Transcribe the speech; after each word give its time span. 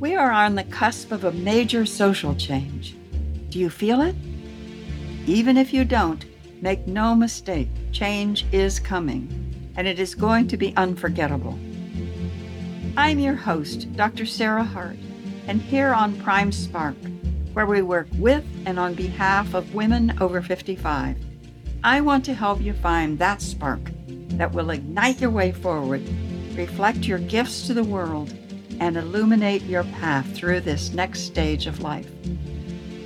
We 0.00 0.16
are 0.16 0.32
on 0.32 0.54
the 0.54 0.64
cusp 0.64 1.12
of 1.12 1.24
a 1.24 1.32
major 1.32 1.84
social 1.84 2.34
change. 2.34 2.96
Do 3.50 3.58
you 3.58 3.68
feel 3.68 4.00
it? 4.00 4.16
Even 5.26 5.58
if 5.58 5.74
you 5.74 5.84
don't, 5.84 6.24
make 6.62 6.86
no 6.86 7.14
mistake, 7.14 7.68
change 7.92 8.46
is 8.50 8.80
coming, 8.80 9.28
and 9.76 9.86
it 9.86 9.98
is 9.98 10.14
going 10.14 10.48
to 10.48 10.56
be 10.56 10.74
unforgettable. 10.74 11.58
I'm 12.96 13.18
your 13.18 13.34
host, 13.34 13.94
Dr. 13.94 14.24
Sarah 14.24 14.64
Hart, 14.64 14.96
and 15.46 15.60
here 15.60 15.92
on 15.92 16.18
Prime 16.22 16.50
Spark, 16.50 16.96
where 17.52 17.66
we 17.66 17.82
work 17.82 18.08
with 18.14 18.44
and 18.64 18.78
on 18.78 18.94
behalf 18.94 19.52
of 19.52 19.74
women 19.74 20.16
over 20.18 20.40
55, 20.40 21.18
I 21.84 22.00
want 22.00 22.24
to 22.24 22.32
help 22.32 22.62
you 22.62 22.72
find 22.72 23.18
that 23.18 23.42
spark 23.42 23.82
that 24.38 24.52
will 24.52 24.70
ignite 24.70 25.20
your 25.20 25.28
way 25.28 25.52
forward, 25.52 26.00
reflect 26.54 27.04
your 27.04 27.18
gifts 27.18 27.66
to 27.66 27.74
the 27.74 27.84
world, 27.84 28.34
and 28.80 28.96
illuminate 28.96 29.62
your 29.62 29.84
path 29.84 30.34
through 30.34 30.60
this 30.60 30.92
next 30.92 31.20
stage 31.20 31.66
of 31.66 31.80
life. 31.80 32.10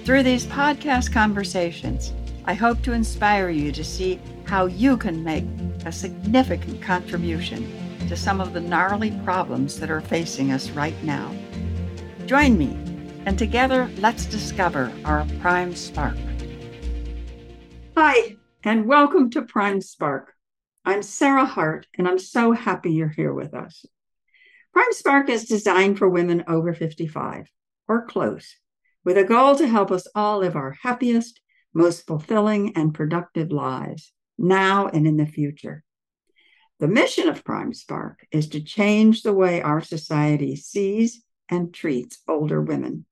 Through 0.05 0.23
these 0.23 0.47
podcast 0.47 1.13
conversations, 1.13 2.13
I 2.47 2.55
hope 2.55 2.81
to 2.83 2.93
inspire 2.93 3.51
you 3.51 3.73
to 3.73 3.85
see 3.85 4.21
how 4.45 4.67
you 4.67 4.97
can 4.97 5.25
make 5.25 5.45
a 5.85 5.93
significant 5.93 6.81
contribution 6.81 7.71
to 8.09 8.17
some 8.17 8.41
of 8.41 8.53
the 8.53 8.61
gnarly 8.61 9.11
problems 9.25 9.81
that 9.81 9.91
are 9.91 10.01
facing 10.01 10.53
us 10.53 10.71
right 10.71 10.95
now. 11.03 11.35
Join 12.27 12.57
me, 12.57 12.79
and 13.27 13.39
together 13.39 13.91
let's 13.99 14.27
discover 14.27 14.93
our 15.05 15.27
Prime 15.41 15.75
Spark. 15.75 16.17
Hi, 17.97 18.37
and 18.63 18.87
welcome 18.87 19.31
to 19.31 19.43
Prime 19.43 19.81
Spark. 19.81 20.35
I'm 20.85 21.03
Sarah 21.03 21.47
Hart, 21.47 21.87
and 21.97 22.07
I'm 22.07 22.19
so 22.19 22.53
happy 22.53 22.93
you're 22.93 23.09
here 23.09 23.33
with 23.33 23.55
us. 23.55 23.87
Prime 24.75 24.93
Spark 24.93 25.29
is 25.29 25.45
designed 25.45 25.99
for 25.99 26.09
women 26.09 26.43
over 26.49 26.75
55 26.75 27.49
or 27.87 28.07
close, 28.07 28.57
with 29.05 29.17
a 29.17 29.23
goal 29.23 29.55
to 29.55 29.69
help 29.69 29.93
us 29.93 30.09
all 30.17 30.41
live 30.41 30.57
our 30.57 30.77
happiest, 30.83 31.41
most 31.73 32.09
fulfilling, 32.09 32.77
and 32.77 32.93
productive 32.93 33.53
lives 33.53 34.13
now 34.37 34.89
and 34.89 35.07
in 35.07 35.17
the 35.17 35.27
future. 35.27 35.85
The 36.81 36.89
mission 36.89 37.29
of 37.29 37.45
Prime 37.45 37.73
Spark 37.73 38.27
is 38.33 38.49
to 38.49 38.61
change 38.61 39.23
the 39.23 39.33
way 39.33 39.63
our 39.63 39.81
society 39.81 40.57
sees 40.57 41.23
and 41.49 41.73
treats 41.73 42.19
older 42.27 42.61
women. 42.61 43.07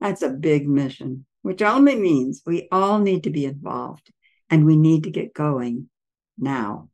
That's 0.00 0.22
a 0.22 0.30
big 0.30 0.68
mission, 0.68 1.26
which 1.42 1.62
only 1.62 1.94
means 1.94 2.42
we 2.44 2.66
all 2.72 2.98
need 2.98 3.22
to 3.22 3.30
be 3.30 3.44
involved 3.44 4.12
and 4.50 4.66
we 4.66 4.76
need 4.76 5.04
to 5.04 5.10
get 5.10 5.32
going 5.32 5.88
now. 6.36 6.88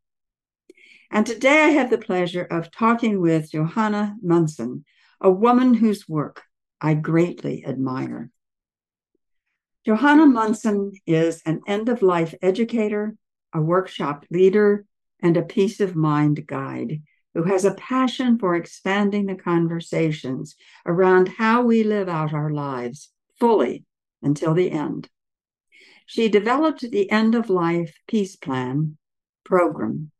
And 1.10 1.26
today 1.26 1.64
I 1.64 1.68
have 1.70 1.90
the 1.90 1.98
pleasure 1.98 2.44
of 2.44 2.70
talking 2.70 3.20
with 3.20 3.50
Johanna 3.50 4.16
Munson, 4.22 4.84
a 5.20 5.30
woman 5.30 5.74
whose 5.74 6.08
work 6.08 6.42
I 6.80 6.94
greatly 6.94 7.64
admire. 7.66 8.30
Johanna 9.86 10.26
Munson 10.26 10.92
is 11.06 11.40
an 11.46 11.62
end 11.66 11.88
of 11.88 12.02
life 12.02 12.34
educator, 12.42 13.16
a 13.54 13.60
workshop 13.60 14.26
leader, 14.30 14.84
and 15.20 15.36
a 15.36 15.42
peace 15.42 15.80
of 15.80 15.96
mind 15.96 16.46
guide 16.46 17.02
who 17.34 17.44
has 17.44 17.64
a 17.64 17.74
passion 17.74 18.38
for 18.38 18.54
expanding 18.54 19.26
the 19.26 19.34
conversations 19.34 20.56
around 20.84 21.28
how 21.28 21.62
we 21.62 21.84
live 21.84 22.08
out 22.08 22.34
our 22.34 22.50
lives 22.50 23.10
fully 23.38 23.84
until 24.22 24.54
the 24.54 24.70
end. 24.70 25.08
She 26.06 26.28
developed 26.28 26.80
the 26.80 27.10
End 27.10 27.34
of 27.34 27.50
Life 27.50 27.94
Peace 28.06 28.36
Plan 28.36 28.96
program, 29.44 30.10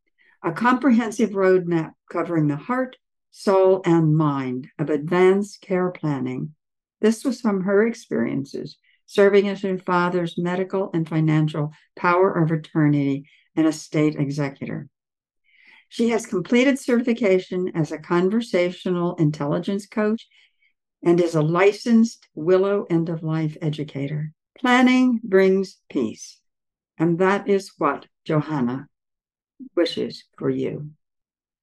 a 0.42 0.52
comprehensive 0.52 1.30
roadmap 1.30 1.92
covering 2.10 2.46
the 2.48 2.56
heart, 2.56 2.96
soul, 3.30 3.82
and 3.84 4.16
mind 4.16 4.68
of 4.78 4.90
advanced 4.90 5.60
care 5.60 5.90
planning. 5.90 6.54
This 7.00 7.24
was 7.24 7.40
from 7.40 7.62
her 7.62 7.86
experiences 7.86 8.76
serving 9.06 9.48
as 9.48 9.62
her 9.62 9.78
father's 9.78 10.36
medical 10.36 10.90
and 10.92 11.08
financial 11.08 11.72
power 11.96 12.30
of 12.30 12.50
attorney 12.50 13.24
and 13.56 13.66
estate 13.66 14.14
executor. 14.16 14.88
She 15.88 16.10
has 16.10 16.26
completed 16.26 16.78
certification 16.78 17.72
as 17.74 17.90
a 17.90 17.98
conversational 17.98 19.16
intelligence 19.16 19.86
coach 19.86 20.28
and 21.02 21.20
is 21.20 21.34
a 21.34 21.40
licensed 21.40 22.28
Willow 22.34 22.86
end 22.90 23.08
of 23.08 23.22
life 23.22 23.56
educator. 23.62 24.32
Planning 24.58 25.20
brings 25.24 25.78
peace, 25.88 26.38
and 26.98 27.18
that 27.18 27.48
is 27.48 27.72
what 27.78 28.06
Johanna 28.26 28.88
wishes 29.76 30.24
for 30.36 30.50
you. 30.50 30.90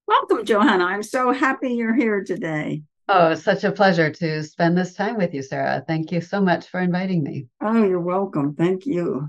Welcome, 0.06 0.44
Johanna. 0.44 0.84
I'm 0.84 1.02
so 1.02 1.32
happy 1.32 1.74
you're 1.74 1.94
here 1.94 2.22
today. 2.24 2.82
Oh, 3.08 3.30
it's 3.30 3.44
such 3.44 3.64
a 3.64 3.72
pleasure 3.72 4.10
to 4.10 4.42
spend 4.42 4.76
this 4.76 4.94
time 4.94 5.16
with 5.16 5.32
you, 5.32 5.42
Sarah. 5.42 5.84
Thank 5.86 6.10
you 6.10 6.20
so 6.20 6.40
much 6.40 6.66
for 6.68 6.80
inviting 6.80 7.22
me. 7.22 7.46
Oh, 7.60 7.84
you're 7.84 8.00
welcome. 8.00 8.54
Thank 8.54 8.86
you. 8.86 9.28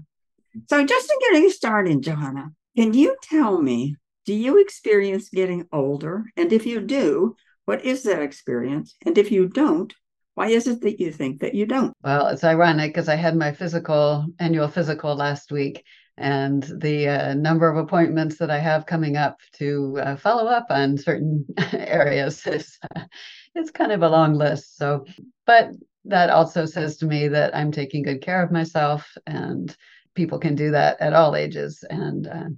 So, 0.69 0.83
just 0.85 1.07
to 1.07 1.29
get 1.31 1.51
started, 1.51 2.01
Johanna, 2.01 2.51
can 2.75 2.93
you 2.93 3.15
tell 3.21 3.61
me, 3.61 3.95
do 4.25 4.33
you 4.33 4.59
experience 4.59 5.29
getting 5.29 5.67
older? 5.71 6.25
And 6.35 6.51
if 6.51 6.65
you 6.65 6.81
do, 6.81 7.35
what 7.65 7.85
is 7.85 8.03
that 8.03 8.21
experience? 8.21 8.95
And 9.05 9.17
if 9.17 9.31
you 9.31 9.47
don't, 9.47 9.93
why 10.33 10.47
is 10.49 10.67
it 10.67 10.81
that 10.81 10.99
you 10.99 11.11
think 11.11 11.41
that 11.41 11.55
you 11.55 11.65
don't? 11.65 11.93
Well, 12.03 12.27
it's 12.27 12.43
ironic 12.43 12.93
because 12.93 13.09
I 13.09 13.15
had 13.15 13.35
my 13.35 13.51
physical 13.51 14.25
annual 14.39 14.67
physical 14.67 15.15
last 15.15 15.51
week, 15.51 15.83
and 16.17 16.63
the 16.81 17.07
uh, 17.07 17.33
number 17.35 17.69
of 17.69 17.77
appointments 17.77 18.37
that 18.37 18.49
I 18.49 18.59
have 18.59 18.85
coming 18.85 19.17
up 19.17 19.39
to 19.53 19.99
uh, 20.01 20.15
follow 20.15 20.47
up 20.47 20.67
on 20.69 20.97
certain 20.97 21.45
areas 21.73 22.45
is 22.47 22.79
it's 23.55 23.71
kind 23.71 23.91
of 23.91 24.01
a 24.01 24.09
long 24.09 24.33
list. 24.33 24.77
So, 24.77 25.05
but 25.45 25.71
that 26.05 26.29
also 26.29 26.65
says 26.65 26.97
to 26.97 27.05
me 27.05 27.27
that 27.27 27.55
I'm 27.55 27.71
taking 27.71 28.03
good 28.03 28.21
care 28.21 28.41
of 28.41 28.51
myself, 28.51 29.15
and 29.27 29.75
people 30.15 30.39
can 30.39 30.55
do 30.55 30.71
that 30.71 30.99
at 31.01 31.13
all 31.13 31.35
ages. 31.35 31.83
And 31.89 32.27
uh, 32.27 32.49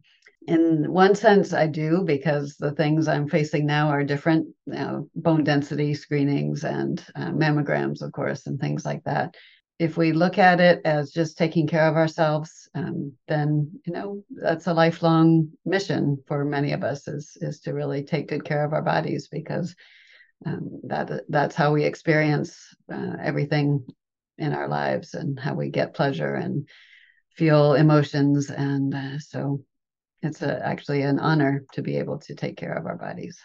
in 0.48 0.92
one 0.92 1.16
sense, 1.16 1.52
I 1.52 1.68
do 1.68 2.04
because 2.06 2.56
the 2.56 2.72
things 2.72 3.08
I'm 3.08 3.28
facing 3.28 3.66
now 3.66 3.90
are 3.90 4.04
different. 4.04 4.48
You 4.68 4.74
know, 4.74 5.10
bone 5.16 5.44
density 5.44 5.94
screenings 5.94 6.64
and 6.64 7.04
uh, 7.16 7.32
mammograms, 7.32 8.02
of 8.02 8.14
course, 8.14 8.48
and 8.48 8.60
things 8.60 8.86
like 8.86 9.04
that 9.04 9.36
if 9.80 9.96
we 9.96 10.12
look 10.12 10.38
at 10.38 10.60
it 10.60 10.82
as 10.84 11.12
just 11.12 11.38
taking 11.38 11.66
care 11.66 11.88
of 11.88 11.96
ourselves, 11.96 12.70
um, 12.76 13.14
then 13.30 13.72
you 13.86 13.94
know 13.94 14.24
that's 14.30 14.68
a 14.68 14.74
lifelong 14.74 15.50
mission 15.66 16.22
for 16.28 16.44
many 16.44 16.74
of 16.74 16.84
us 16.84 17.08
is 17.08 17.38
is 17.40 17.62
to 17.62 17.74
really 17.74 18.04
take 18.04 18.28
good 18.28 18.44
care 18.44 18.66
of 18.66 18.74
our 18.74 18.82
bodies 18.82 19.30
because 19.30 19.74
um, 20.46 20.82
that 20.84 21.24
that's 21.30 21.56
how 21.56 21.74
we 21.74 21.86
experience 21.86 22.76
uh, 22.94 23.14
everything 23.22 23.86
in 24.38 24.54
our 24.54 24.68
lives 24.68 25.14
and 25.14 25.40
how 25.40 25.54
we 25.54 25.70
get 25.70 25.96
pleasure 25.96 26.36
and 26.36 26.68
feel 27.36 27.74
emotions 27.74 28.50
and 28.50 28.94
uh, 28.94 29.18
so 29.18 29.64
it's 30.22 30.42
a, 30.42 30.66
actually 30.66 31.04
an 31.04 31.20
honor 31.20 31.64
to 31.72 31.82
be 31.82 31.98
able 31.98 32.20
to 32.20 32.36
take 32.36 32.58
care 32.58 32.74
of 32.74 32.86
our 32.86 32.98
bodies. 32.98 33.40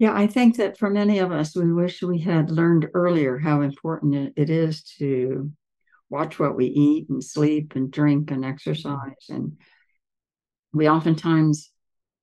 Yeah, 0.00 0.12
I 0.14 0.26
think 0.26 0.56
that 0.56 0.78
for 0.78 0.90
many 0.90 1.18
of 1.18 1.32
us, 1.32 1.56
we 1.56 1.72
wish 1.72 2.02
we 2.02 2.20
had 2.20 2.50
learned 2.50 2.88
earlier 2.94 3.38
how 3.38 3.62
important 3.62 4.32
it 4.36 4.50
is 4.50 4.82
to 4.98 5.50
watch 6.10 6.38
what 6.38 6.56
we 6.56 6.66
eat 6.66 7.08
and 7.08 7.22
sleep 7.22 7.74
and 7.76 7.90
drink 7.90 8.30
and 8.30 8.44
exercise. 8.44 9.28
And 9.28 9.58
we 10.72 10.88
oftentimes, 10.88 11.70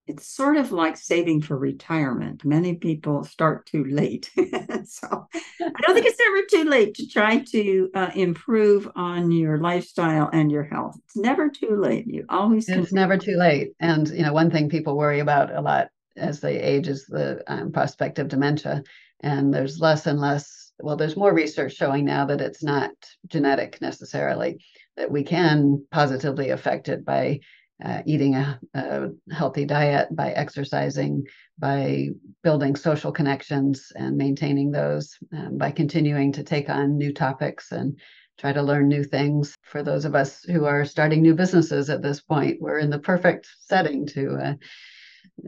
it's 0.07 0.27
sort 0.27 0.57
of 0.57 0.71
like 0.71 0.97
saving 0.97 1.41
for 1.41 1.57
retirement. 1.57 2.45
Many 2.45 2.75
people 2.75 3.23
start 3.23 3.65
too 3.65 3.83
late. 3.85 4.29
so 4.35 5.27
I 5.33 5.81
don't 5.81 5.95
think 5.95 6.05
it's 6.05 6.21
ever 6.27 6.63
too 6.63 6.69
late 6.69 6.93
to 6.95 7.07
try 7.07 7.39
to 7.51 7.89
uh, 7.95 8.11
improve 8.13 8.89
on 8.95 9.31
your 9.31 9.57
lifestyle 9.57 10.29
and 10.31 10.51
your 10.51 10.63
health. 10.63 10.95
It's 11.05 11.17
never 11.17 11.49
too 11.49 11.75
late. 11.79 12.05
You 12.07 12.25
always. 12.29 12.69
It's 12.69 12.93
never 12.93 13.17
too 13.17 13.35
late. 13.35 13.73
And, 13.79 14.07
you 14.09 14.21
know, 14.21 14.33
one 14.33 14.51
thing 14.51 14.69
people 14.69 14.95
worry 14.95 15.19
about 15.19 15.55
a 15.55 15.61
lot 15.61 15.87
as 16.17 16.39
they 16.39 16.59
age 16.59 16.87
is 16.87 17.05
the 17.07 17.43
um, 17.47 17.71
prospect 17.71 18.19
of 18.19 18.27
dementia. 18.27 18.83
And 19.21 19.53
there's 19.53 19.79
less 19.79 20.05
and 20.05 20.19
less 20.19 20.64
well, 20.79 20.95
there's 20.95 21.17
more 21.17 21.33
research 21.33 21.75
showing 21.75 22.05
now 22.05 22.25
that 22.25 22.41
it's 22.41 22.63
not 22.63 22.91
genetic 23.27 23.81
necessarily, 23.81 24.63
that 24.97 25.11
we 25.11 25.23
can 25.23 25.85
positively 25.91 26.49
affect 26.49 26.89
it 26.89 27.05
by 27.05 27.39
uh, 27.83 28.01
eating 28.05 28.35
a, 28.35 28.59
a, 28.73 29.09
healthy 29.31 29.65
diet, 29.65 30.07
by 30.15 30.31
exercising, 30.31 31.23
by 31.59 32.09
building 32.43 32.75
social 32.75 33.11
connections 33.11 33.91
and 33.95 34.15
maintaining 34.15 34.71
those, 34.71 35.17
um, 35.33 35.57
by 35.57 35.71
continuing 35.71 36.31
to 36.31 36.43
take 36.43 36.69
on 36.69 36.97
new 36.97 37.13
topics 37.13 37.71
and 37.71 37.99
try 38.37 38.53
to 38.53 38.61
learn 38.61 38.87
new 38.87 39.03
things. 39.03 39.55
For 39.63 39.83
those 39.83 40.05
of 40.05 40.15
us 40.15 40.43
who 40.43 40.65
are 40.65 40.85
starting 40.85 41.21
new 41.21 41.35
businesses 41.35 41.89
at 41.89 42.01
this 42.01 42.21
point, 42.21 42.61
we're 42.61 42.79
in 42.79 42.89
the 42.89 42.99
perfect 42.99 43.47
setting 43.61 44.05
to. 44.07 44.35
Uh, 44.35 44.53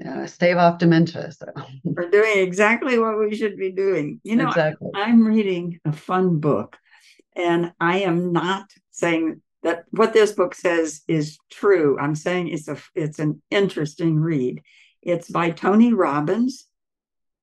uh, 0.05 0.25
stave 0.25 0.57
off 0.57 0.79
dementia. 0.79 1.31
So 1.37 1.45
we're 1.83 2.09
doing 2.09 2.39
exactly 2.39 2.99
what 2.99 3.19
we 3.19 3.35
should 3.35 3.57
be 3.57 3.71
doing. 3.71 4.19
You 4.23 4.35
know, 4.37 4.47
exactly. 4.47 4.89
I'm 4.95 5.25
reading 5.25 5.79
a 5.85 5.91
fun 5.91 6.39
book, 6.39 6.77
and 7.35 7.73
I 7.79 7.99
am 7.99 8.31
not 8.31 8.71
saying 8.91 9.41
that 9.63 9.85
what 9.91 10.13
this 10.13 10.31
book 10.31 10.55
says 10.55 11.01
is 11.07 11.37
true. 11.51 11.97
I'm 11.99 12.15
saying 12.15 12.49
it's 12.49 12.67
a 12.67 12.77
it's 12.95 13.19
an 13.19 13.41
interesting 13.51 14.19
read. 14.19 14.61
It's 15.01 15.29
by 15.29 15.51
Tony 15.51 15.93
Robbins, 15.93 16.67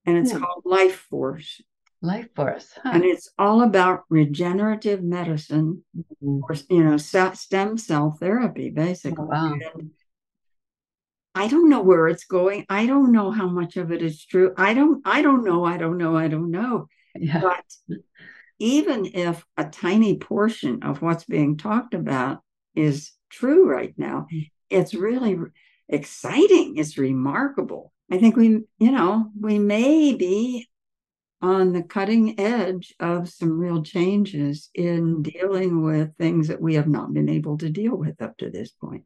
and 0.07 0.19
it's 0.19 0.33
yeah. 0.33 0.41
called 0.41 0.63
Life 0.65 1.07
Force. 1.11 1.61
Life 2.05 2.29
Force. 2.37 2.71
Huh. 2.83 2.91
And 2.95 3.05
it's 3.05 3.31
all 3.39 3.63
about 3.63 4.05
regenerative 4.11 5.03
medicine 5.03 5.83
mm-hmm. 5.97 6.41
or, 6.43 6.55
you 6.69 6.85
know, 6.85 6.99
stem 6.99 7.79
cell 7.79 8.17
therapy, 8.21 8.71
basically. 8.71 9.25
Oh, 9.25 9.29
wow. 9.31 9.55
And 9.75 9.91
I 11.35 11.49
don't 11.49 11.69
know 11.69 11.83
where 11.83 12.09
it's 12.09 12.25
going. 12.25 12.65
I 12.69 12.87
don't 12.87 13.13
know 13.13 13.31
how 13.31 13.49
much 13.49 13.77
of 13.77 13.91
it 13.91 14.03
is 14.03 14.25
true. 14.25 14.55
I 14.57 14.75
don't, 14.75 15.03
I 15.05 15.23
don't 15.23 15.45
know. 15.45 15.65
I 15.65 15.77
don't 15.77 15.99
know. 15.99 16.17
I 16.17 16.29
don't 16.29 16.51
know. 16.51 16.89
Yeah. 17.17 17.41
But 17.41 17.65
even 18.59 19.07
if 19.07 19.45
a 19.57 19.65
tiny 19.65 20.17
portion 20.19 20.83
of 20.83 21.03
what's 21.03 21.25
being 21.25 21.57
talked 21.57 21.95
about 21.95 22.41
is 22.75 23.13
true 23.31 23.69
right 23.69 23.95
now, 23.97 24.27
mm. 24.33 24.51
it's 24.71 24.95
really 24.95 25.37
exciting. 25.89 26.77
It's 26.77 26.99
remarkable. 26.99 27.93
I 28.11 28.19
think 28.19 28.37
we, 28.37 28.61
you 28.79 28.93
know, 28.93 29.31
we 29.41 29.59
may 29.59 30.15
be 30.15 30.69
on 31.43 31.73
the 31.73 31.83
cutting 31.83 32.39
edge 32.41 32.95
of 33.01 33.29
some 33.29 33.59
real 33.59 33.83
changes 33.83 34.71
in 34.75 35.23
dealing 35.23 35.83
with 35.83 36.17
things 36.17 36.49
that 36.49 36.61
we 36.61 36.75
have 36.75 36.89
not 36.89 37.13
been 37.13 37.29
able 37.29 37.59
to 37.59 37.69
deal 37.69 37.95
with 37.95 38.23
up 38.23 38.37
to 38.39 38.51
this 38.51 38.71
point. 38.71 39.05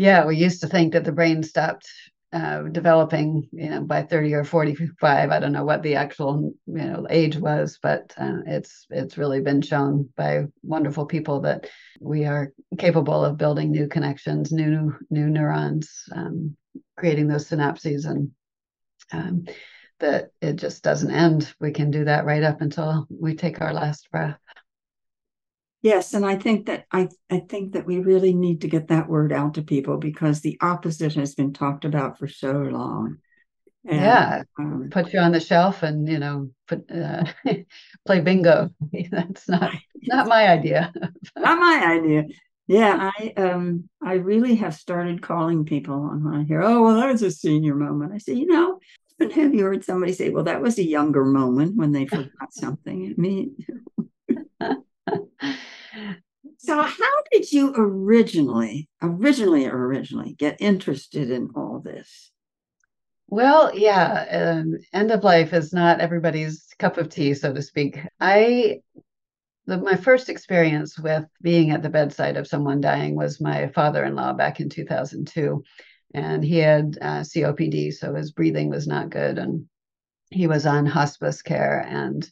Yeah, 0.00 0.24
we 0.24 0.38
used 0.38 0.62
to 0.62 0.66
think 0.66 0.94
that 0.94 1.04
the 1.04 1.12
brain 1.12 1.42
stopped 1.42 1.86
uh, 2.32 2.62
developing, 2.62 3.46
you 3.52 3.68
know, 3.68 3.82
by 3.82 4.02
30 4.02 4.32
or 4.32 4.44
45. 4.44 5.30
I 5.30 5.38
don't 5.38 5.52
know 5.52 5.66
what 5.66 5.82
the 5.82 5.96
actual, 5.96 6.54
you 6.66 6.74
know, 6.74 7.06
age 7.10 7.36
was, 7.36 7.78
but 7.82 8.14
uh, 8.16 8.38
it's 8.46 8.86
it's 8.88 9.18
really 9.18 9.42
been 9.42 9.60
shown 9.60 10.08
by 10.16 10.44
wonderful 10.62 11.04
people 11.04 11.42
that 11.42 11.68
we 12.00 12.24
are 12.24 12.50
capable 12.78 13.22
of 13.22 13.36
building 13.36 13.72
new 13.72 13.88
connections, 13.88 14.52
new 14.52 14.96
new 15.10 15.28
neurons, 15.28 15.90
um, 16.16 16.56
creating 16.96 17.28
those 17.28 17.46
synapses, 17.46 18.06
and 18.06 18.30
um, 19.12 19.44
that 19.98 20.30
it 20.40 20.54
just 20.54 20.82
doesn't 20.82 21.10
end. 21.10 21.52
We 21.60 21.72
can 21.72 21.90
do 21.90 22.06
that 22.06 22.24
right 22.24 22.42
up 22.42 22.62
until 22.62 23.06
we 23.10 23.34
take 23.34 23.60
our 23.60 23.74
last 23.74 24.10
breath. 24.10 24.38
Yes, 25.82 26.12
and 26.12 26.26
I 26.26 26.36
think 26.36 26.66
that 26.66 26.84
I 26.92 27.08
I 27.30 27.40
think 27.40 27.72
that 27.72 27.86
we 27.86 28.00
really 28.00 28.34
need 28.34 28.60
to 28.62 28.68
get 28.68 28.88
that 28.88 29.08
word 29.08 29.32
out 29.32 29.54
to 29.54 29.62
people 29.62 29.96
because 29.96 30.40
the 30.40 30.58
opposite 30.60 31.14
has 31.14 31.34
been 31.34 31.52
talked 31.52 31.84
about 31.84 32.18
for 32.18 32.28
so 32.28 32.52
long. 32.52 33.18
And, 33.86 33.98
yeah, 33.98 34.42
um, 34.58 34.88
put 34.90 35.12
you 35.14 35.20
on 35.20 35.32
the 35.32 35.40
shelf 35.40 35.82
and 35.82 36.06
you 36.06 36.18
know 36.18 36.50
put 36.68 36.90
uh, 36.90 37.24
play 38.06 38.20
bingo. 38.20 38.70
That's 39.10 39.48
not 39.48 39.72
not 40.02 40.28
my 40.28 40.48
idea. 40.48 40.92
not 41.36 41.58
my 41.58 41.82
idea. 41.98 42.24
Yeah, 42.66 43.10
I 43.18 43.32
um 43.38 43.88
I 44.02 44.14
really 44.14 44.56
have 44.56 44.74
started 44.74 45.22
calling 45.22 45.64
people 45.64 45.94
on 45.94 46.44
here. 46.44 46.60
Oh 46.60 46.82
well, 46.82 46.96
that 46.96 47.10
was 47.10 47.22
a 47.22 47.30
senior 47.30 47.74
moment. 47.74 48.12
I 48.12 48.18
say, 48.18 48.34
you 48.34 48.46
know, 48.46 48.80
have 49.18 49.54
you 49.54 49.64
heard 49.64 49.82
somebody 49.82 50.12
say, 50.12 50.28
well, 50.28 50.44
that 50.44 50.60
was 50.60 50.78
a 50.78 50.84
younger 50.84 51.24
moment 51.24 51.76
when 51.76 51.92
they 51.92 52.06
forgot 52.06 52.52
something? 52.52 53.14
I 53.16 53.20
mean. 53.20 53.56
So, 56.70 56.80
how 56.80 57.22
did 57.32 57.50
you 57.50 57.74
originally, 57.76 58.88
originally, 59.02 59.66
originally 59.66 60.34
get 60.34 60.60
interested 60.60 61.28
in 61.28 61.50
all 61.56 61.80
this? 61.80 62.30
Well, 63.26 63.76
yeah, 63.76 64.60
um, 64.60 64.76
end 64.92 65.10
of 65.10 65.24
life 65.24 65.52
is 65.52 65.72
not 65.72 65.98
everybody's 65.98 66.68
cup 66.78 66.96
of 66.96 67.08
tea, 67.08 67.34
so 67.34 67.52
to 67.52 67.60
speak. 67.60 67.98
I, 68.20 68.82
the, 69.66 69.78
my 69.78 69.96
first 69.96 70.28
experience 70.28 70.96
with 70.96 71.24
being 71.42 71.72
at 71.72 71.82
the 71.82 71.88
bedside 71.88 72.36
of 72.36 72.46
someone 72.46 72.80
dying 72.80 73.16
was 73.16 73.40
my 73.40 73.66
father-in-law 73.66 74.34
back 74.34 74.60
in 74.60 74.68
2002, 74.68 75.64
and 76.14 76.44
he 76.44 76.58
had 76.58 76.96
uh, 77.02 77.20
COPD, 77.22 77.94
so 77.94 78.14
his 78.14 78.30
breathing 78.30 78.70
was 78.70 78.86
not 78.86 79.10
good, 79.10 79.38
and 79.38 79.66
he 80.30 80.46
was 80.46 80.66
on 80.66 80.86
hospice 80.86 81.42
care, 81.42 81.80
and 81.80 82.30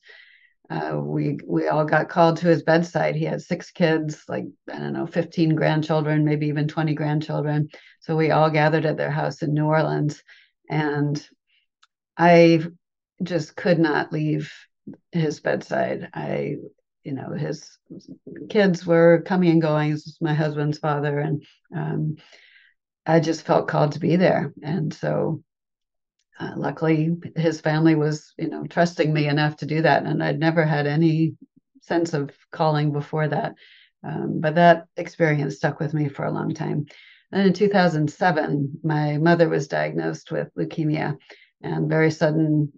uh, 0.71 0.99
we 0.99 1.39
we 1.47 1.69
all 1.69 1.85
got 1.85 2.09
called 2.11 2.37
to 2.39 2.47
his 2.47 2.63
bedside. 2.63 3.17
He 3.17 3.25
had 3.25 3.41
six 3.41 3.71
kids, 3.71 4.25
like 4.29 4.45
I 4.71 4.79
don't 4.79 4.93
know, 4.93 5.07
fifteen 5.07 5.55
grandchildren, 5.55 6.25
maybe 6.25 6.49
even 6.49 6.69
twenty 6.69 6.95
grandchildren. 6.95 7.69
So 8.01 8.17
we 8.17 8.31
all 8.31 8.51
gathered 8.51 8.85
at 8.85 8.97
their 8.97 9.11
house 9.11 9.43
in 9.43 9.55
New 9.55 9.65
Orleans, 9.65 10.23
and 10.69 11.27
I 12.17 12.63
just 13.23 13.57
could 13.57 13.79
not 13.79 14.13
leave 14.13 14.53
his 15.13 15.41
bedside. 15.41 16.11
I, 16.13 16.57
you 17.03 17.13
know, 17.13 17.33
his 17.33 17.79
kids 18.51 18.85
were 18.87 19.23
coming 19.25 19.51
and 19.51 19.63
going. 19.63 19.93
This 19.93 20.05
was 20.05 20.19
my 20.21 20.35
husband's 20.35 20.79
father, 20.79 21.19
and 21.19 21.43
um, 21.75 22.17
I 23.07 23.21
just 23.21 23.47
felt 23.47 23.69
called 23.69 23.93
to 23.93 24.01
be 24.01 24.17
there. 24.17 24.53
And 24.63 24.93
so 24.93 25.43
uh, 26.39 26.53
luckily 26.57 27.17
his 27.37 27.61
family 27.61 27.95
was 27.95 28.33
you 28.39 28.49
know 28.49 28.65
trusting 28.67 29.13
me 29.13 29.27
enough 29.27 29.57
to 29.57 29.67
do 29.67 29.83
that 29.83 30.05
and 30.05 30.23
i'd 30.23 30.39
never 30.39 30.65
had 30.65 30.87
any 30.87 31.35
sense 31.89 32.15
of 32.15 32.31
calling 32.53 32.93
before 32.93 33.27
that. 33.27 33.55
Um, 34.05 34.41
but 34.41 34.55
that 34.55 34.87
experience 34.97 35.57
stuck 35.57 35.81
with 35.81 35.93
me 35.95 36.09
for 36.09 36.25
a 36.27 36.31
long 36.31 36.55
time. 36.55 36.87
Then 37.33 37.47
in 37.47 37.53
2007 37.53 38.81
my 38.85 39.19
mother 39.19 39.49
was 39.49 39.67
diagnosed 39.67 40.31
with 40.31 40.55
leukemia 40.57 41.17
and 41.63 41.89
very 41.89 42.11
sudden 42.11 42.73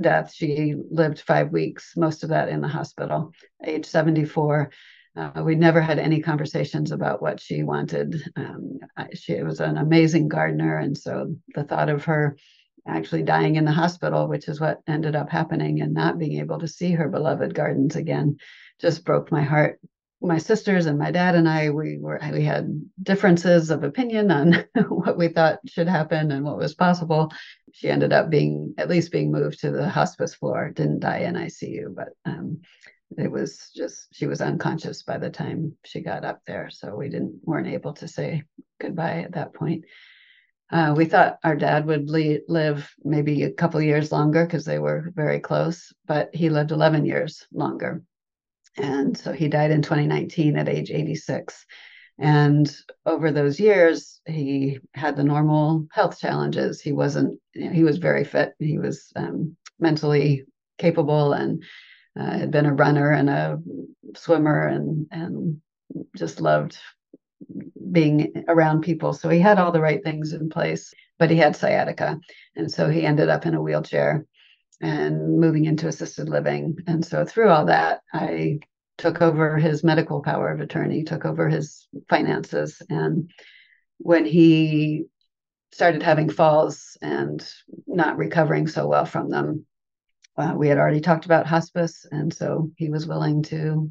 death. 0.00 0.32
She 0.32 0.74
lived 0.90 1.20
five 1.20 1.50
weeks 1.50 1.92
most 1.96 2.22
of 2.22 2.30
that 2.30 2.48
in 2.48 2.60
the 2.60 2.68
hospital 2.68 3.32
age 3.64 3.84
74 3.84 4.70
uh, 5.16 5.42
we 5.44 5.54
never 5.54 5.80
had 5.80 6.00
any 6.00 6.20
conversations 6.20 6.90
about 6.90 7.22
what 7.22 7.38
she 7.38 7.62
wanted. 7.62 8.20
Um, 8.34 8.80
she 9.12 9.40
was 9.44 9.60
an 9.60 9.78
amazing 9.78 10.26
gardener, 10.26 10.76
and 10.78 10.98
so 10.98 11.36
the 11.54 11.62
thought 11.62 11.88
of 11.88 12.04
her 12.06 12.36
actually 12.86 13.22
dying 13.22 13.56
in 13.56 13.64
the 13.64 13.72
hospital, 13.72 14.28
which 14.28 14.48
is 14.48 14.60
what 14.60 14.80
ended 14.86 15.16
up 15.16 15.30
happening, 15.30 15.80
and 15.80 15.94
not 15.94 16.18
being 16.18 16.38
able 16.40 16.58
to 16.58 16.68
see 16.68 16.92
her 16.92 17.08
beloved 17.08 17.54
gardens 17.54 17.96
again 17.96 18.36
just 18.80 19.04
broke 19.04 19.32
my 19.32 19.42
heart. 19.42 19.80
My 20.20 20.38
sisters 20.38 20.86
and 20.86 20.98
my 20.98 21.10
dad 21.10 21.34
and 21.34 21.48
I, 21.48 21.70
we 21.70 21.98
were 21.98 22.18
we 22.32 22.44
had 22.44 22.82
differences 23.02 23.70
of 23.70 23.84
opinion 23.84 24.30
on 24.30 24.64
what 24.88 25.18
we 25.18 25.28
thought 25.28 25.58
should 25.66 25.88
happen 25.88 26.30
and 26.30 26.44
what 26.44 26.56
was 26.56 26.74
possible. 26.74 27.30
She 27.72 27.90
ended 27.90 28.12
up 28.12 28.30
being 28.30 28.74
at 28.78 28.88
least 28.88 29.12
being 29.12 29.30
moved 29.30 29.60
to 29.60 29.70
the 29.70 29.88
hospice 29.88 30.34
floor. 30.34 30.70
Didn't 30.70 31.00
die 31.00 31.18
in 31.18 31.34
ICU, 31.34 31.94
but 31.94 32.10
um, 32.24 32.62
it 33.18 33.30
was 33.30 33.70
just 33.74 34.08
she 34.12 34.26
was 34.26 34.40
unconscious 34.40 35.02
by 35.02 35.18
the 35.18 35.30
time 35.30 35.76
she 35.84 36.00
got 36.00 36.24
up 36.24 36.40
there, 36.46 36.70
so 36.70 36.96
we 36.96 37.08
didn't 37.08 37.40
weren't 37.42 37.66
able 37.66 37.92
to 37.94 38.08
say 38.08 38.44
goodbye 38.80 39.22
at 39.22 39.32
that 39.32 39.54
point. 39.54 39.84
Uh, 40.70 40.94
we 40.96 41.04
thought 41.04 41.38
our 41.44 41.56
dad 41.56 41.86
would 41.86 42.08
le- 42.08 42.38
live 42.48 42.90
maybe 43.04 43.42
a 43.42 43.52
couple 43.52 43.80
years 43.80 44.10
longer 44.10 44.44
because 44.44 44.64
they 44.64 44.78
were 44.78 45.12
very 45.14 45.38
close, 45.38 45.92
but 46.06 46.34
he 46.34 46.48
lived 46.48 46.70
11 46.70 47.04
years 47.04 47.46
longer. 47.52 48.02
And 48.76 49.16
so 49.16 49.32
he 49.32 49.48
died 49.48 49.70
in 49.70 49.82
2019 49.82 50.56
at 50.56 50.68
age 50.68 50.90
86. 50.90 51.64
And 52.18 52.74
over 53.06 53.30
those 53.30 53.58
years, 53.60 54.20
he 54.26 54.78
had 54.94 55.16
the 55.16 55.24
normal 55.24 55.86
health 55.92 56.18
challenges. 56.18 56.80
He 56.80 56.92
wasn't, 56.92 57.40
you 57.54 57.66
know, 57.66 57.72
he 57.72 57.84
was 57.84 57.98
very 57.98 58.24
fit. 58.24 58.54
He 58.58 58.78
was 58.78 59.12
um, 59.16 59.56
mentally 59.78 60.44
capable 60.78 61.32
and 61.32 61.62
uh, 62.18 62.38
had 62.38 62.50
been 62.50 62.66
a 62.66 62.74
runner 62.74 63.10
and 63.10 63.28
a 63.28 63.58
swimmer 64.16 64.66
and, 64.66 65.06
and 65.10 65.60
just 66.16 66.40
loved 66.40 66.78
being 67.92 68.44
around 68.48 68.82
people. 68.82 69.12
So 69.12 69.28
he 69.28 69.38
had 69.38 69.58
all 69.58 69.72
the 69.72 69.80
right 69.80 70.02
things 70.02 70.32
in 70.32 70.48
place, 70.48 70.92
but 71.18 71.30
he 71.30 71.36
had 71.36 71.56
sciatica. 71.56 72.18
And 72.56 72.70
so 72.70 72.88
he 72.88 73.06
ended 73.06 73.28
up 73.28 73.46
in 73.46 73.54
a 73.54 73.62
wheelchair 73.62 74.26
and 74.80 75.38
moving 75.38 75.64
into 75.64 75.88
assisted 75.88 76.28
living. 76.28 76.76
And 76.86 77.04
so 77.04 77.24
through 77.24 77.48
all 77.48 77.66
that, 77.66 78.00
I 78.12 78.58
took 78.98 79.22
over 79.22 79.56
his 79.56 79.84
medical 79.84 80.22
power 80.22 80.50
of 80.50 80.60
attorney, 80.60 81.04
took 81.04 81.24
over 81.24 81.48
his 81.48 81.86
finances. 82.08 82.82
And 82.88 83.30
when 83.98 84.24
he 84.24 85.04
started 85.72 86.02
having 86.02 86.30
falls 86.30 86.96
and 87.02 87.46
not 87.86 88.16
recovering 88.16 88.66
so 88.66 88.86
well 88.86 89.06
from 89.06 89.30
them, 89.30 89.66
uh, 90.36 90.52
we 90.56 90.68
had 90.68 90.78
already 90.78 91.00
talked 91.00 91.24
about 91.24 91.46
hospice. 91.46 92.06
And 92.10 92.32
so 92.32 92.70
he 92.76 92.90
was 92.90 93.06
willing 93.06 93.42
to 93.44 93.90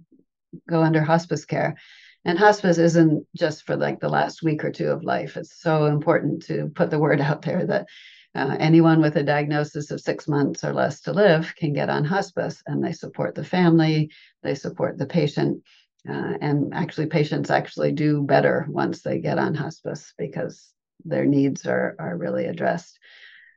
go 0.69 0.81
under 0.81 1.01
hospice 1.01 1.45
care 1.45 1.75
and 2.25 2.39
hospice 2.39 2.77
isn't 2.77 3.25
just 3.35 3.65
for 3.65 3.75
like 3.75 3.99
the 3.99 4.09
last 4.09 4.43
week 4.43 4.63
or 4.63 4.71
two 4.71 4.89
of 4.89 5.03
life. 5.03 5.37
It's 5.37 5.61
so 5.61 5.85
important 5.85 6.45
to 6.45 6.71
put 6.73 6.89
the 6.89 6.99
word 6.99 7.21
out 7.21 7.41
there 7.41 7.65
that 7.65 7.87
uh, 8.35 8.55
anyone 8.59 9.01
with 9.01 9.15
a 9.17 9.23
diagnosis 9.23 9.91
of 9.91 10.01
six 10.01 10.27
months 10.27 10.63
or 10.63 10.73
less 10.73 11.01
to 11.01 11.13
live 11.13 11.53
can 11.55 11.73
get 11.73 11.89
on 11.89 12.03
hospice 12.03 12.63
and 12.65 12.83
they 12.83 12.91
support 12.91 13.35
the 13.35 13.43
family 13.43 14.09
they 14.41 14.55
support 14.55 14.97
the 14.97 15.05
patient 15.05 15.61
uh, 16.09 16.33
and 16.41 16.73
actually 16.73 17.05
patients 17.05 17.49
actually 17.49 17.91
do 17.91 18.21
better 18.21 18.65
once 18.69 19.01
they 19.01 19.19
get 19.19 19.37
on 19.37 19.55
hospice 19.55 20.13
because 20.17 20.73
their 21.05 21.25
needs 21.25 21.65
are, 21.65 21.95
are 21.97 22.17
really 22.17 22.45
addressed. 22.45 22.99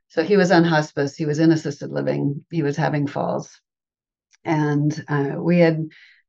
So 0.08 0.22
he 0.22 0.36
was 0.36 0.52
on 0.52 0.62
hospice. 0.62 1.16
He 1.16 1.26
was 1.26 1.40
in 1.40 1.50
assisted 1.50 1.90
living. 1.90 2.44
He 2.50 2.62
was 2.62 2.76
having 2.76 3.08
falls. 3.08 3.60
And 4.44 5.04
uh, 5.08 5.34
we 5.38 5.58
had 5.58 5.88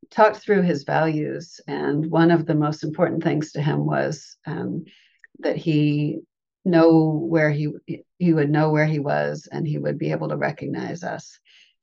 talked 0.09 0.37
through 0.37 0.63
his 0.63 0.83
values, 0.83 1.59
and 1.67 2.09
one 2.09 2.31
of 2.31 2.45
the 2.45 2.55
most 2.55 2.83
important 2.83 3.23
things 3.23 3.51
to 3.53 3.61
him 3.61 3.85
was 3.85 4.37
um, 4.45 4.85
that 5.39 5.57
he 5.57 6.19
know 6.65 7.09
where 7.09 7.49
he 7.49 7.69
he 8.17 8.33
would 8.33 8.49
know 8.49 8.71
where 8.71 8.85
he 8.85 8.99
was, 8.99 9.47
and 9.51 9.67
he 9.67 9.77
would 9.77 9.97
be 9.97 10.11
able 10.11 10.29
to 10.29 10.37
recognize 10.37 11.03
us. 11.03 11.39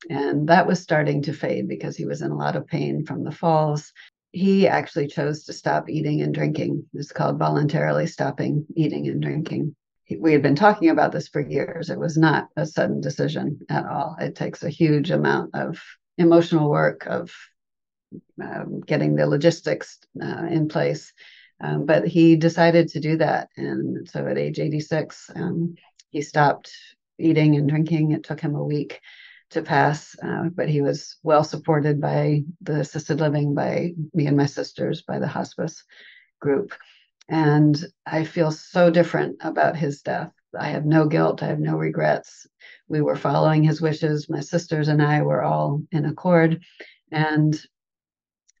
And 0.09 0.49
that 0.49 0.67
was 0.67 0.81
starting 0.81 1.21
to 1.23 1.33
fade 1.33 1.67
because 1.67 1.95
he 1.97 2.05
was 2.05 2.21
in 2.21 2.31
a 2.31 2.37
lot 2.37 2.55
of 2.55 2.67
pain 2.67 3.05
from 3.05 3.23
the 3.23 3.31
falls. 3.31 3.91
He 4.31 4.67
actually 4.67 5.07
chose 5.07 5.45
to 5.45 5.53
stop 5.53 5.89
eating 5.89 6.21
and 6.21 6.33
drinking. 6.33 6.85
It's 6.93 7.11
called 7.11 7.39
voluntarily 7.39 8.05
stopping 8.07 8.65
eating 8.75 9.07
and 9.07 9.21
drinking. 9.21 9.75
We 10.19 10.33
had 10.33 10.43
been 10.43 10.55
talking 10.55 10.89
about 10.89 11.11
this 11.11 11.27
for 11.27 11.39
years. 11.39 11.89
It 11.89 11.97
was 11.97 12.17
not 12.17 12.49
a 12.55 12.65
sudden 12.65 13.01
decision 13.01 13.61
at 13.69 13.87
all. 13.87 14.15
It 14.19 14.35
takes 14.35 14.61
a 14.61 14.69
huge 14.69 15.09
amount 15.09 15.55
of 15.55 15.81
emotional 16.17 16.69
work, 16.69 17.07
of 17.07 17.31
um, 18.41 18.81
getting 18.81 19.15
the 19.15 19.27
logistics 19.27 19.99
uh, 20.21 20.45
in 20.49 20.67
place. 20.67 21.13
Um, 21.61 21.85
but 21.85 22.07
he 22.07 22.35
decided 22.35 22.89
to 22.89 22.99
do 22.99 23.17
that. 23.17 23.49
And 23.55 24.09
so 24.09 24.27
at 24.27 24.37
age 24.37 24.59
86, 24.59 25.31
um, 25.35 25.75
he 26.09 26.21
stopped 26.21 26.71
eating 27.17 27.55
and 27.55 27.69
drinking. 27.69 28.11
It 28.11 28.23
took 28.23 28.39
him 28.39 28.55
a 28.55 28.63
week 28.63 29.01
to 29.51 29.61
pass, 29.61 30.15
uh, 30.21 30.49
but 30.53 30.67
he 30.67 30.81
was 30.81 31.17
well 31.23 31.43
supported 31.43 32.01
by 32.01 32.43
the 32.61 32.79
assisted 32.81 33.19
living, 33.19 33.53
by 33.53 33.93
me 34.13 34.27
and 34.27 34.35
my 34.35 34.47
sisters, 34.47 35.01
by 35.03 35.19
the 35.19 35.27
hospice 35.27 35.83
group. 36.39 36.73
And 37.29 37.77
I 38.05 38.23
feel 38.23 38.51
so 38.51 38.89
different 38.89 39.37
about 39.41 39.75
his 39.75 40.01
death. 40.01 40.31
I 40.57 40.69
have 40.69 40.85
no 40.85 41.07
guilt. 41.07 41.43
I 41.43 41.47
have 41.47 41.59
no 41.59 41.75
regrets. 41.75 42.47
We 42.87 43.01
were 43.01 43.15
following 43.15 43.63
his 43.63 43.81
wishes. 43.81 44.29
My 44.29 44.41
sisters 44.41 44.87
and 44.87 45.01
I 45.01 45.21
were 45.21 45.43
all 45.43 45.81
in 45.91 46.05
accord. 46.05 46.61
And 47.11 47.59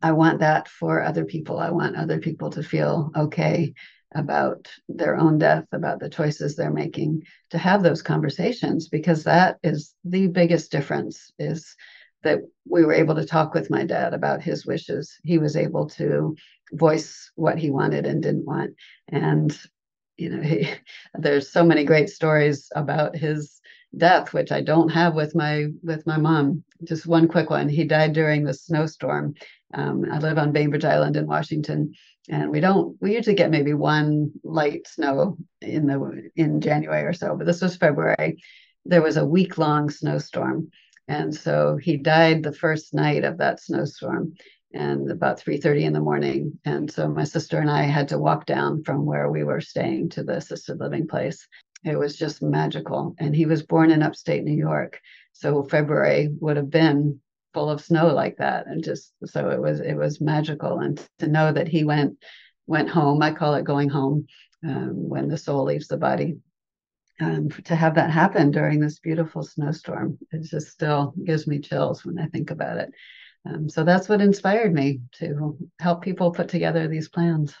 I 0.05 0.11
want 0.11 0.37
that 0.41 0.67
for 0.67 1.01
other 1.01 1.25
people. 1.25 1.57
I 1.57 1.71
want 1.71 1.95
other 1.95 2.19
people 2.19 2.51
to 2.51 2.61
feel 2.61 3.09
okay 3.15 3.73
about 4.13 4.69
their 4.87 5.17
own 5.17 5.39
death, 5.39 5.65
about 5.71 5.99
the 5.99 6.11
choices 6.11 6.55
they're 6.55 6.69
making, 6.69 7.23
to 7.49 7.57
have 7.57 7.81
those 7.81 8.03
conversations 8.03 8.87
because 8.87 9.23
that 9.23 9.57
is 9.63 9.95
the 10.03 10.27
biggest 10.27 10.71
difference 10.71 11.31
is 11.39 11.75
that 12.21 12.41
we 12.69 12.85
were 12.85 12.93
able 12.93 13.15
to 13.15 13.25
talk 13.25 13.55
with 13.55 13.71
my 13.71 13.83
dad 13.83 14.13
about 14.13 14.43
his 14.43 14.63
wishes. 14.63 15.11
He 15.23 15.39
was 15.39 15.55
able 15.55 15.87
to 15.97 16.35
voice 16.73 17.31
what 17.33 17.57
he 17.57 17.71
wanted 17.71 18.05
and 18.05 18.21
didn't 18.21 18.45
want. 18.45 18.75
And 19.07 19.59
you 20.17 20.29
know, 20.29 20.43
he, 20.43 20.69
there's 21.15 21.49
so 21.49 21.63
many 21.63 21.83
great 21.83 22.09
stories 22.11 22.71
about 22.75 23.15
his 23.15 23.54
death, 23.97 24.33
which 24.33 24.51
I 24.51 24.61
don't 24.61 24.89
have 24.89 25.15
with 25.15 25.35
my 25.35 25.67
with 25.83 26.05
my 26.05 26.17
mom. 26.17 26.63
Just 26.83 27.05
one 27.05 27.27
quick 27.27 27.49
one. 27.49 27.69
He 27.69 27.85
died 27.85 28.13
during 28.13 28.43
the 28.43 28.53
snowstorm. 28.53 29.35
Um, 29.73 30.05
I 30.11 30.19
live 30.19 30.37
on 30.37 30.51
Bainbridge 30.51 30.85
Island 30.85 31.15
in 31.15 31.27
Washington, 31.27 31.93
and 32.29 32.49
we 32.49 32.59
don't 32.59 32.97
we 33.01 33.15
usually 33.15 33.35
get 33.35 33.51
maybe 33.51 33.73
one 33.73 34.31
light 34.43 34.87
snow 34.87 35.37
in 35.61 35.87
the 35.87 36.29
in 36.35 36.61
January 36.61 37.03
or 37.03 37.13
so, 37.13 37.35
but 37.35 37.45
this 37.45 37.61
was 37.61 37.75
February. 37.77 38.37
There 38.85 39.01
was 39.01 39.17
a 39.17 39.25
week 39.25 39.57
long 39.57 39.89
snowstorm, 39.89 40.69
and 41.07 41.33
so 41.33 41.77
he 41.77 41.97
died 41.97 42.43
the 42.43 42.53
first 42.53 42.93
night 42.93 43.23
of 43.23 43.37
that 43.37 43.59
snowstorm 43.59 44.33
and 44.73 45.09
about 45.09 45.39
3.30 45.39 45.83
in 45.83 45.93
the 45.93 45.99
morning 46.01 46.59
and 46.65 46.91
so 46.91 47.07
my 47.07 47.23
sister 47.23 47.59
and 47.59 47.71
i 47.71 47.83
had 47.83 48.09
to 48.09 48.19
walk 48.19 48.45
down 48.45 48.83
from 48.83 49.05
where 49.05 49.31
we 49.31 49.43
were 49.43 49.61
staying 49.61 50.09
to 50.09 50.21
the 50.21 50.35
assisted 50.35 50.79
living 50.81 51.07
place 51.07 51.47
it 51.85 51.97
was 51.97 52.17
just 52.17 52.41
magical. 52.41 53.15
And 53.19 53.35
he 53.35 53.45
was 53.45 53.63
born 53.63 53.91
in 53.91 54.03
upstate 54.03 54.43
new 54.43 54.57
york 54.57 54.99
so 55.33 55.63
february 55.63 56.29
would 56.39 56.57
have 56.57 56.69
been 56.69 57.19
full 57.53 57.69
of 57.69 57.81
snow 57.81 58.07
like 58.13 58.37
that. 58.37 58.67
And 58.67 58.83
just 58.83 59.13
so 59.25 59.49
it 59.49 59.61
was 59.61 59.79
it 59.79 59.95
was 59.95 60.19
magical. 60.19 60.79
And 60.79 61.01
to 61.19 61.27
know 61.27 61.51
that 61.51 61.67
he 61.67 61.83
went 61.83 62.17
went 62.67 62.89
home 62.89 63.21
i 63.21 63.31
call 63.31 63.53
it 63.55 63.63
going 63.63 63.89
home 63.89 64.27
um, 64.67 65.09
when 65.09 65.27
the 65.27 65.37
soul 65.37 65.65
leaves 65.65 65.87
the 65.87 65.97
body 65.97 66.37
um, 67.21 67.49
to 67.49 67.75
have 67.75 67.95
that 67.95 68.09
happen 68.09 68.51
during 68.51 68.79
this 68.79 68.99
beautiful 68.99 69.43
snowstorm 69.43 70.17
it 70.31 70.41
just 70.41 70.69
still 70.69 71.13
gives 71.23 71.45
me 71.47 71.59
chills 71.59 72.03
when 72.03 72.19
i 72.19 72.25
think 72.27 72.51
about 72.51 72.77
it. 72.77 72.89
Um, 73.47 73.69
so 73.69 73.83
that's 73.83 74.09
what 74.09 74.21
inspired 74.21 74.73
me 74.73 75.01
to 75.19 75.55
help 75.79 76.01
people 76.01 76.31
put 76.31 76.49
together 76.49 76.87
these 76.87 77.09
plans 77.09 77.53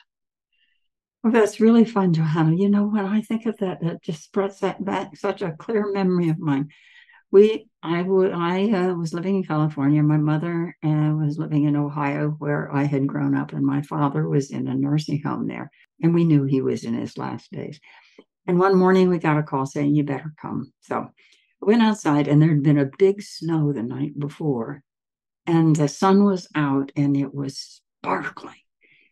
well, 1.25 1.33
that's 1.33 1.59
really 1.59 1.85
fun, 1.85 2.13
Johanna. 2.13 2.55
You 2.55 2.69
know, 2.69 2.85
when 2.85 3.05
I 3.05 3.21
think 3.21 3.45
of 3.45 3.57
that, 3.57 3.81
that 3.81 4.01
just 4.01 4.31
brought 4.31 4.59
that 4.61 4.85
back 4.85 5.17
such 5.17 5.41
a 5.41 5.51
clear 5.51 5.91
memory 5.91 6.29
of 6.29 6.39
mine 6.39 6.69
we 7.35 7.67
I 7.83 8.01
would 8.01 8.31
I 8.31 8.71
uh, 8.71 8.93
was 8.93 9.13
living 9.13 9.35
in 9.35 9.43
California. 9.43 10.01
My 10.01 10.15
mother 10.17 10.73
uh, 10.81 11.13
was 11.19 11.37
living 11.37 11.65
in 11.65 11.75
Ohio, 11.75 12.29
where 12.39 12.73
I 12.73 12.83
had 12.83 13.07
grown 13.07 13.35
up, 13.35 13.51
and 13.51 13.65
my 13.65 13.81
father 13.81 14.27
was 14.27 14.51
in 14.51 14.69
a 14.69 14.73
nursing 14.73 15.21
home 15.21 15.45
there, 15.45 15.69
and 16.01 16.13
we 16.13 16.23
knew 16.23 16.45
he 16.45 16.61
was 16.61 16.85
in 16.85 16.93
his 16.93 17.17
last 17.17 17.51
days. 17.51 17.77
And 18.47 18.57
one 18.57 18.77
morning 18.77 19.09
we 19.09 19.19
got 19.19 19.37
a 19.37 19.43
call 19.43 19.65
saying, 19.65 19.93
"You 19.93 20.05
better 20.05 20.33
come." 20.41 20.71
So 20.79 20.95
I 20.95 21.09
went 21.65 21.81
outside, 21.81 22.29
and 22.29 22.41
there 22.41 22.49
had 22.49 22.63
been 22.63 22.79
a 22.79 22.91
big 22.97 23.21
snow 23.21 23.73
the 23.73 23.83
night 23.83 24.17
before, 24.17 24.81
and 25.45 25.75
the 25.75 25.89
sun 25.89 26.23
was 26.23 26.47
out, 26.55 26.93
and 26.95 27.17
it 27.17 27.33
was 27.33 27.81
sparkling, 27.99 28.63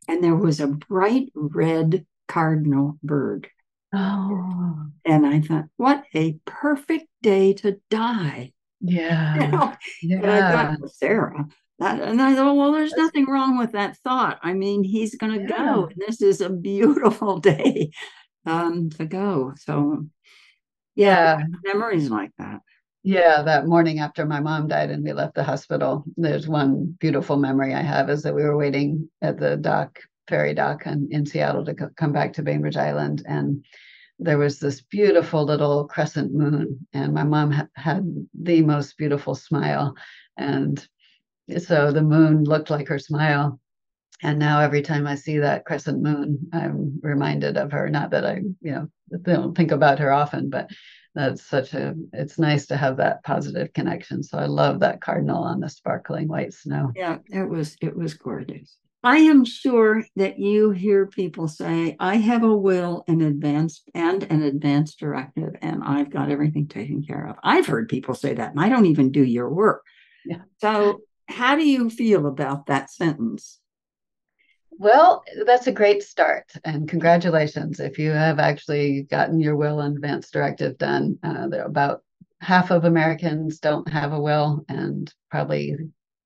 and 0.08 0.24
there 0.24 0.36
was 0.36 0.60
a 0.60 0.68
bright 0.68 1.32
red 1.36 2.06
cardinal 2.28 2.98
bird 3.04 3.50
Oh. 3.94 4.88
And 5.06 5.26
I 5.26 5.42
thought, 5.42 5.66
what 5.78 6.04
a 6.16 6.38
perfect 6.46 7.06
day 7.22 7.54
to 7.54 7.80
die. 7.90 8.54
Yeah. 8.82 9.36
You 9.44 9.48
know? 9.48 9.74
Yeah. 10.02 10.18
And 10.18 10.26
I 10.26 10.52
thought, 10.52 10.80
well, 10.80 10.90
Sarah, 10.90 11.46
that, 11.80 12.02
and 12.02 12.22
I 12.22 12.36
thought, 12.36 12.56
well, 12.56 12.72
there's 12.72 12.94
nothing 12.94 13.28
wrong 13.28 13.58
with 13.58 13.74
that 13.74 13.98
thought. 13.98 14.40
I 14.42 14.54
mean, 14.54 14.84
he's 14.84 15.16
going 15.16 15.34
to 15.34 15.42
yeah. 15.42 15.58
go. 15.58 15.86
And 15.86 16.02
this 16.06 16.22
is 16.22 16.42
a 16.42 16.50
beautiful 16.50 17.40
day 17.40 17.92
um, 18.46 18.90
to 18.92 19.06
go. 19.06 19.54
So, 19.58 20.06
yeah, 20.96 21.40
yeah, 21.40 21.46
memories 21.64 22.10
like 22.10 22.32
that. 22.40 22.62
Yeah, 23.04 23.42
that 23.42 23.68
morning 23.68 24.00
after 24.00 24.26
my 24.26 24.40
mom 24.40 24.70
died 24.70 24.90
and 24.90 25.04
we 25.04 25.12
left 25.12 25.36
the 25.36 25.44
hospital, 25.44 26.06
there's 26.16 26.48
one 26.48 26.96
beautiful 27.00 27.36
memory 27.36 27.74
I 27.74 27.82
have 27.82 28.10
is 28.10 28.24
that 28.24 28.34
we 28.34 28.44
were 28.44 28.56
waiting 28.56 29.10
at 29.22 29.38
the 29.38 29.58
dock 29.58 30.00
ferry 30.30 30.54
dock 30.54 30.86
in, 30.86 31.10
in 31.12 31.26
Seattle 31.26 31.66
to 31.66 31.74
co- 31.76 31.90
come 31.98 32.14
back 32.14 32.32
to 32.34 32.44
Bainbridge 32.44 32.78
Island. 32.78 33.24
And 33.28 33.66
there 34.20 34.38
was 34.38 34.58
this 34.58 34.80
beautiful 34.82 35.44
little 35.44 35.86
crescent 35.86 36.34
moon. 36.34 36.88
And 36.94 37.14
my 37.14 37.24
mom 37.24 37.52
ha- 37.52 37.68
had 37.76 38.06
the 38.34 38.62
most 38.62 38.98
beautiful 38.98 39.36
smile. 39.36 39.96
And 40.38 40.86
so 41.58 41.92
the 41.92 42.02
moon 42.02 42.46
looked 42.46 42.70
like 42.70 42.88
her 42.88 43.00
smile. 43.00 43.60
And 44.22 44.40
now 44.40 44.62
every 44.62 44.82
time 44.82 45.08
I 45.08 45.16
see 45.16 45.40
that 45.40 45.66
crescent 45.66 46.02
moon, 46.02 46.40
I'm 46.54 47.02
reminded 47.04 47.58
of 47.58 47.74
her. 47.74 47.90
Not 47.90 48.12
that 48.12 48.26
I, 48.26 48.44
you 48.62 48.72
know, 48.72 48.88
don't 49.24 49.58
think 49.58 49.72
about 49.72 50.00
her 50.00 50.14
often, 50.14 50.50
but 50.50 50.70
that's 51.16 51.44
such 51.44 51.74
a 51.74 51.96
it's 52.12 52.40
nice 52.40 52.66
to 52.66 52.78
have 52.78 52.98
that 52.98 53.24
positive 53.24 53.72
connection 53.74 54.24
so 54.24 54.38
i 54.38 54.46
love 54.46 54.80
that 54.80 55.02
cardinal 55.02 55.44
on 55.44 55.60
the 55.60 55.70
sparkling 55.70 56.28
white 56.28 56.54
snow 56.54 56.92
yeah 56.96 57.18
it 57.28 57.48
was 57.48 57.76
it 57.82 57.96
was 57.96 58.14
gorgeous 58.14 58.78
I 59.06 59.18
am 59.18 59.44
sure 59.44 60.06
that 60.16 60.40
you 60.40 60.72
hear 60.72 61.06
people 61.06 61.50
say, 61.50 61.98
I 62.00 62.16
have 62.16 62.44
a 62.44 62.56
will 62.56 63.04
in 63.06 63.22
advance 63.22 63.82
and 63.94 64.24
an 64.24 64.44
advance 64.44 64.96
directive, 64.96 65.56
and 65.62 65.84
I've 65.84 66.10
got 66.10 66.32
everything 66.32 66.68
taken 66.68 67.04
care 67.04 67.28
of. 67.28 67.36
I've 67.44 67.68
heard 67.68 67.90
people 67.90 68.16
say 68.16 68.34
that, 68.34 68.52
and 68.52 68.62
I 68.62 68.70
don't 68.70 68.86
even 68.86 69.12
do 69.12 69.22
your 69.22 69.50
work. 69.50 69.84
Yeah. 70.26 70.44
So, 70.62 71.02
how 71.28 71.58
do 71.58 71.68
you 71.68 71.90
feel 71.90 72.28
about 72.28 72.68
that 72.68 72.92
sentence? 72.92 73.60
Well, 74.78 75.24
that's 75.46 75.68
a 75.68 75.72
great 75.72 76.04
start, 76.04 76.52
and 76.64 76.90
congratulations 76.90 77.80
if 77.80 77.98
you 78.00 78.12
have 78.12 78.40
actually 78.40 79.04
gotten 79.04 79.40
your 79.40 79.56
will 79.56 79.80
and 79.80 79.96
advance 79.96 80.30
directive 80.30 80.78
done. 80.78 81.18
Uh, 81.24 81.48
about 81.64 82.04
half 82.42 82.72
of 82.72 82.86
Americans 82.86 83.60
don't 83.60 83.88
have 83.90 84.14
a 84.14 84.20
will, 84.20 84.66
and 84.68 85.14
probably 85.32 85.76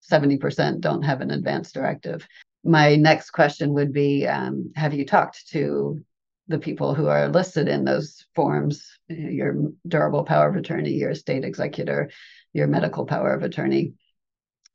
70% 0.09 0.79
don't 0.79 1.03
have 1.03 1.21
an 1.21 1.31
advance 1.31 1.71
directive 1.71 2.27
my 2.67 2.95
next 2.95 3.31
question 3.31 3.73
would 3.73 3.93
be 3.93 4.27
um, 4.27 4.71
Have 4.75 4.93
you 4.93 5.05
talked 5.05 5.47
to 5.49 6.03
the 6.49 6.59
people 6.59 6.93
who 6.93 7.07
are 7.07 7.29
listed 7.29 7.67
in 7.67 7.83
those 7.83 8.25
forms 8.35 8.97
your 9.07 9.71
durable 9.87 10.23
power 10.23 10.49
of 10.49 10.55
attorney, 10.55 10.91
your 10.91 11.11
estate 11.11 11.43
executor, 11.43 12.09
your 12.53 12.67
medical 12.67 13.05
power 13.05 13.33
of 13.33 13.43
attorney? 13.43 13.93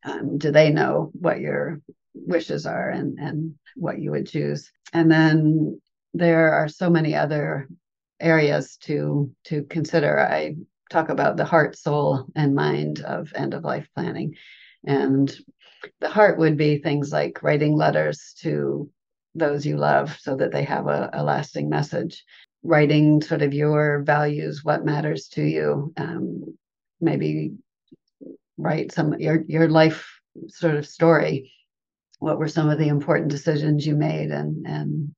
Um, 0.04 0.38
do 0.38 0.50
they 0.50 0.70
know 0.70 1.10
what 1.14 1.40
your 1.40 1.80
wishes 2.14 2.66
are 2.66 2.90
and, 2.90 3.18
and 3.18 3.54
what 3.76 3.98
you 3.98 4.10
would 4.10 4.26
choose? 4.26 4.70
And 4.92 5.10
then 5.10 5.80
there 6.14 6.52
are 6.52 6.68
so 6.68 6.90
many 6.90 7.14
other 7.14 7.68
areas 8.20 8.76
to 8.82 9.30
to 9.44 9.64
consider. 9.64 10.20
I 10.20 10.56
talk 10.90 11.08
about 11.08 11.36
the 11.36 11.44
heart, 11.44 11.76
soul, 11.76 12.26
and 12.36 12.54
mind 12.54 13.00
of 13.00 13.32
end 13.34 13.54
of 13.54 13.64
life 13.64 13.88
planning. 13.94 14.34
And 14.86 15.34
the 16.00 16.08
heart 16.08 16.38
would 16.38 16.56
be 16.56 16.78
things 16.78 17.12
like 17.12 17.42
writing 17.42 17.74
letters 17.74 18.34
to 18.40 18.90
those 19.34 19.64
you 19.64 19.76
love 19.76 20.16
so 20.20 20.36
that 20.36 20.52
they 20.52 20.64
have 20.64 20.86
a, 20.86 21.10
a 21.14 21.24
lasting 21.24 21.68
message 21.68 22.24
writing 22.62 23.20
sort 23.22 23.42
of 23.42 23.54
your 23.54 24.02
values 24.02 24.62
what 24.62 24.84
matters 24.84 25.28
to 25.28 25.42
you 25.42 25.92
um, 25.96 26.44
maybe 27.00 27.52
write 28.56 28.92
some 28.92 29.18
your 29.18 29.42
your 29.48 29.68
life 29.68 30.06
sort 30.48 30.76
of 30.76 30.86
story 30.86 31.52
what 32.22 32.38
were 32.38 32.48
some 32.48 32.68
of 32.68 32.78
the 32.78 32.88
important 32.88 33.30
decisions 33.30 33.86
you 33.86 33.94
made 33.96 34.30
and 34.30 34.66
and 34.66 35.14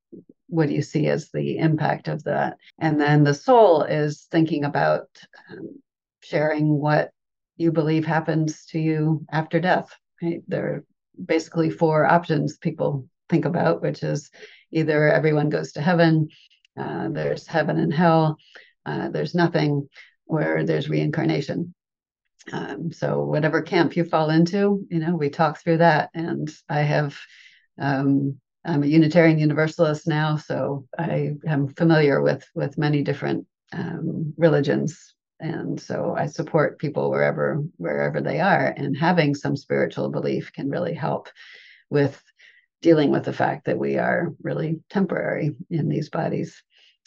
what 0.49 0.69
do 0.69 0.75
you 0.75 0.83
see 0.83 1.07
as 1.09 1.31
the 1.31 1.59
impact 1.59 2.09
of 2.09 2.23
that 2.25 2.57
and 2.79 3.01
then 3.01 3.25
the 3.25 3.35
soul 3.35 3.83
is 3.83 4.27
thinking 4.31 4.65
about 4.65 5.09
um, 5.51 5.81
sharing 6.23 6.79
what 6.79 7.11
you 7.57 7.71
believe 7.71 8.05
happens 8.05 8.65
to 8.67 8.79
you 8.79 9.25
after 9.31 9.61
death. 9.61 9.89
Right? 10.23 10.43
There 10.49 10.67
are 10.67 10.85
basically 11.25 11.71
four 11.71 12.07
options 12.07 12.57
people 12.57 13.07
think 13.29 13.45
about, 13.45 13.83
which 13.83 14.03
is 14.03 14.31
either 14.73 15.09
everyone 15.09 15.51
goes 15.51 15.73
to 15.73 15.81
heaven, 15.81 16.29
uh, 16.79 17.09
there's 17.11 17.47
heaven 17.47 17.79
and 17.79 17.93
hell, 17.93 18.37
uh, 18.85 19.09
there's 19.11 19.35
nothing, 19.35 19.89
or 20.27 20.65
there's 20.65 20.89
reincarnation. 20.89 21.75
Um, 22.53 22.93
so 22.93 23.25
whatever 23.25 23.63
camp 23.63 23.97
you 23.97 24.05
fall 24.05 24.31
into, 24.31 24.87
you 24.91 24.99
know, 24.99 25.17
we 25.17 25.31
talk 25.31 25.61
through 25.61 25.79
that, 25.79 26.11
and 26.15 26.51
I 26.69 26.81
have. 26.81 27.19
Um, 27.79 28.39
I'm 28.67 28.83
a 28.83 28.87
Unitarian 28.87 29.39
Universalist 29.39 30.07
now, 30.07 30.37
so 30.37 30.87
I 30.99 31.35
am 31.47 31.69
familiar 31.69 32.23
with 32.23 32.49
with 32.55 32.79
many 32.79 33.03
different 33.03 33.47
um, 33.73 34.33
religions. 34.37 35.15
And 35.41 35.79
so 35.79 36.15
i 36.17 36.27
support 36.27 36.79
people 36.79 37.11
wherever 37.11 37.63
wherever 37.77 38.21
they 38.21 38.41
are. 38.41 38.73
And 38.77 38.97
having 38.97 39.35
some 39.35 39.57
spiritual 39.57 40.09
belief 40.09 40.53
can 40.53 40.71
really 40.71 40.95
help 40.95 41.29
with 41.91 42.23
dealing 42.81 43.11
with 43.11 43.25
the 43.25 43.33
fact 43.33 43.67
that 43.67 43.79
we 43.79 43.99
are 43.99 44.33
really 44.43 44.81
temporary 44.91 45.55
in 45.71 45.89
these 45.89 46.09
bodies. 46.09 46.63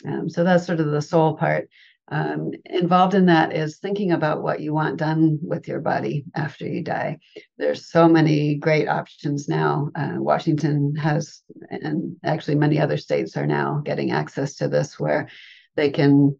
Um, 0.06 0.30
so 0.30 0.44
that's 0.44 0.66
sort 0.66 0.80
of 0.80 0.88
the 0.88 1.02
soul 1.02 1.36
part 1.36 1.70
um, 2.10 2.52
involved 2.66 3.14
in 3.14 3.26
that 3.26 3.54
is 3.54 3.78
thinking 3.78 4.12
about 4.12 4.42
what 4.42 4.62
you 4.62 4.74
want 4.74 4.98
done 4.98 5.40
with 5.42 5.68
your 5.68 5.82
body 5.82 6.26
after 6.36 6.66
you 6.66 6.82
die. 6.82 7.18
There's 7.58 7.92
so 7.92 8.08
many 8.08 8.56
great 8.56 8.88
options 8.88 9.50
now. 9.50 9.90
Uh, 9.94 10.14
Washington 10.16 10.96
has, 10.96 11.42
and 11.70 12.16
actually 12.24 12.56
many 12.56 12.80
other 12.80 12.98
states 12.98 13.36
are 13.36 13.48
now 13.48 13.82
getting 13.84 14.12
access 14.12 14.56
to 14.56 14.70
this, 14.70 14.98
where 15.00 15.28
they 15.76 15.90
can 15.90 16.38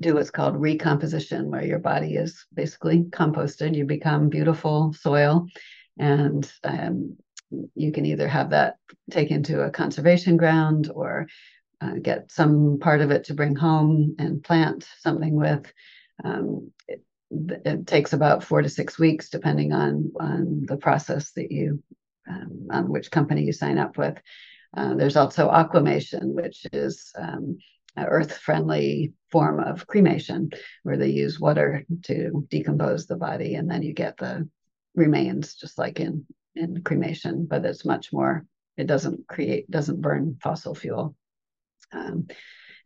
do 0.00 0.14
what's 0.14 0.30
called 0.30 0.60
recomposition, 0.60 1.50
where 1.50 1.64
your 1.64 1.78
body 1.78 2.16
is 2.16 2.46
basically 2.52 3.04
composted. 3.04 3.76
You 3.76 3.84
become 3.84 4.28
beautiful 4.28 4.92
soil, 4.94 5.46
and 5.98 6.50
um, 6.64 7.16
you 7.74 7.92
can 7.92 8.04
either 8.04 8.28
have 8.28 8.50
that 8.50 8.76
taken 9.10 9.42
to 9.44 9.62
a 9.62 9.70
conservation 9.70 10.36
ground 10.36 10.90
or 10.92 11.28
uh, 11.80 11.94
get 12.02 12.30
some 12.30 12.78
part 12.80 13.00
of 13.00 13.10
it 13.10 13.24
to 13.24 13.34
bring 13.34 13.54
home 13.54 14.16
and 14.18 14.42
plant 14.42 14.86
something 14.98 15.34
with. 15.34 15.72
Um, 16.24 16.72
it, 16.88 17.02
it, 17.30 17.86
takes 17.86 18.12
about 18.12 18.42
four 18.42 18.62
to 18.62 18.68
six 18.68 18.98
weeks, 18.98 19.28
depending 19.28 19.72
on 19.72 20.12
on 20.18 20.64
the 20.66 20.76
process 20.76 21.32
that 21.32 21.52
you 21.52 21.82
um, 22.28 22.68
on 22.70 22.88
which 22.88 23.10
company 23.10 23.42
you 23.42 23.52
sign 23.52 23.78
up 23.78 23.96
with. 23.96 24.20
Uh, 24.76 24.94
there's 24.94 25.16
also 25.16 25.50
aquamation, 25.50 26.34
which 26.34 26.66
is 26.72 27.12
um, 27.16 27.58
earth 28.06 28.36
friendly 28.38 29.12
form 29.30 29.60
of 29.60 29.86
cremation 29.86 30.50
where 30.82 30.96
they 30.96 31.08
use 31.08 31.40
water 31.40 31.84
to 32.02 32.46
decompose 32.50 33.06
the 33.06 33.16
body 33.16 33.54
and 33.54 33.70
then 33.70 33.82
you 33.82 33.92
get 33.92 34.16
the 34.18 34.48
remains 34.94 35.54
just 35.54 35.78
like 35.78 36.00
in 36.00 36.24
in 36.54 36.82
cremation 36.82 37.46
but 37.48 37.64
it's 37.64 37.84
much 37.84 38.12
more 38.12 38.44
it 38.76 38.86
doesn't 38.86 39.26
create 39.28 39.70
doesn't 39.70 40.00
burn 40.00 40.36
fossil 40.42 40.74
fuel 40.74 41.14
um, 41.92 42.26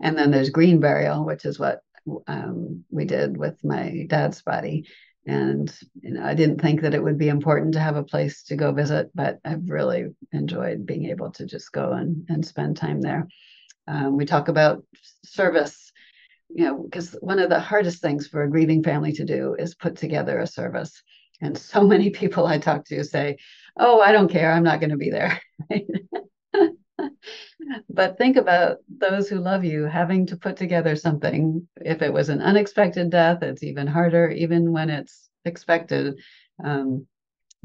and 0.00 0.16
then 0.16 0.30
there's 0.30 0.50
green 0.50 0.80
burial 0.80 1.24
which 1.24 1.44
is 1.44 1.58
what 1.58 1.80
um, 2.26 2.84
we 2.90 3.04
did 3.04 3.36
with 3.36 3.62
my 3.64 4.06
dad's 4.08 4.42
body 4.42 4.86
and 5.26 5.72
you 6.00 6.12
know 6.12 6.24
i 6.24 6.34
didn't 6.34 6.60
think 6.60 6.80
that 6.80 6.94
it 6.94 7.02
would 7.02 7.18
be 7.18 7.28
important 7.28 7.74
to 7.74 7.80
have 7.80 7.96
a 7.96 8.02
place 8.02 8.42
to 8.42 8.56
go 8.56 8.72
visit 8.72 9.10
but 9.14 9.38
i've 9.44 9.68
really 9.68 10.06
enjoyed 10.32 10.84
being 10.84 11.06
able 11.06 11.30
to 11.30 11.46
just 11.46 11.70
go 11.70 11.92
and, 11.92 12.26
and 12.28 12.44
spend 12.44 12.76
time 12.76 13.00
there 13.00 13.28
um, 13.88 14.16
we 14.16 14.24
talk 14.24 14.48
about 14.48 14.84
service, 15.24 15.92
you 16.48 16.64
know, 16.64 16.78
because 16.78 17.16
one 17.20 17.38
of 17.38 17.48
the 17.50 17.60
hardest 17.60 18.00
things 18.00 18.26
for 18.26 18.42
a 18.42 18.50
grieving 18.50 18.82
family 18.82 19.12
to 19.12 19.24
do 19.24 19.56
is 19.58 19.74
put 19.74 19.96
together 19.96 20.38
a 20.38 20.46
service. 20.46 21.02
And 21.40 21.56
so 21.56 21.82
many 21.86 22.10
people 22.10 22.46
I 22.46 22.58
talk 22.58 22.84
to 22.86 23.04
say, 23.04 23.38
Oh, 23.78 24.00
I 24.00 24.12
don't 24.12 24.30
care. 24.30 24.52
I'm 24.52 24.64
not 24.64 24.80
going 24.80 24.90
to 24.90 24.96
be 24.96 25.10
there. 25.10 25.40
but 27.88 28.18
think 28.18 28.36
about 28.36 28.78
those 28.88 29.28
who 29.28 29.38
love 29.38 29.64
you 29.64 29.84
having 29.84 30.26
to 30.26 30.36
put 30.36 30.56
together 30.56 30.96
something. 30.96 31.66
If 31.76 32.02
it 32.02 32.12
was 32.12 32.28
an 32.28 32.42
unexpected 32.42 33.10
death, 33.10 33.42
it's 33.42 33.62
even 33.62 33.86
harder, 33.86 34.30
even 34.30 34.72
when 34.72 34.90
it's 34.90 35.28
expected. 35.44 36.18
Um, 36.62 37.06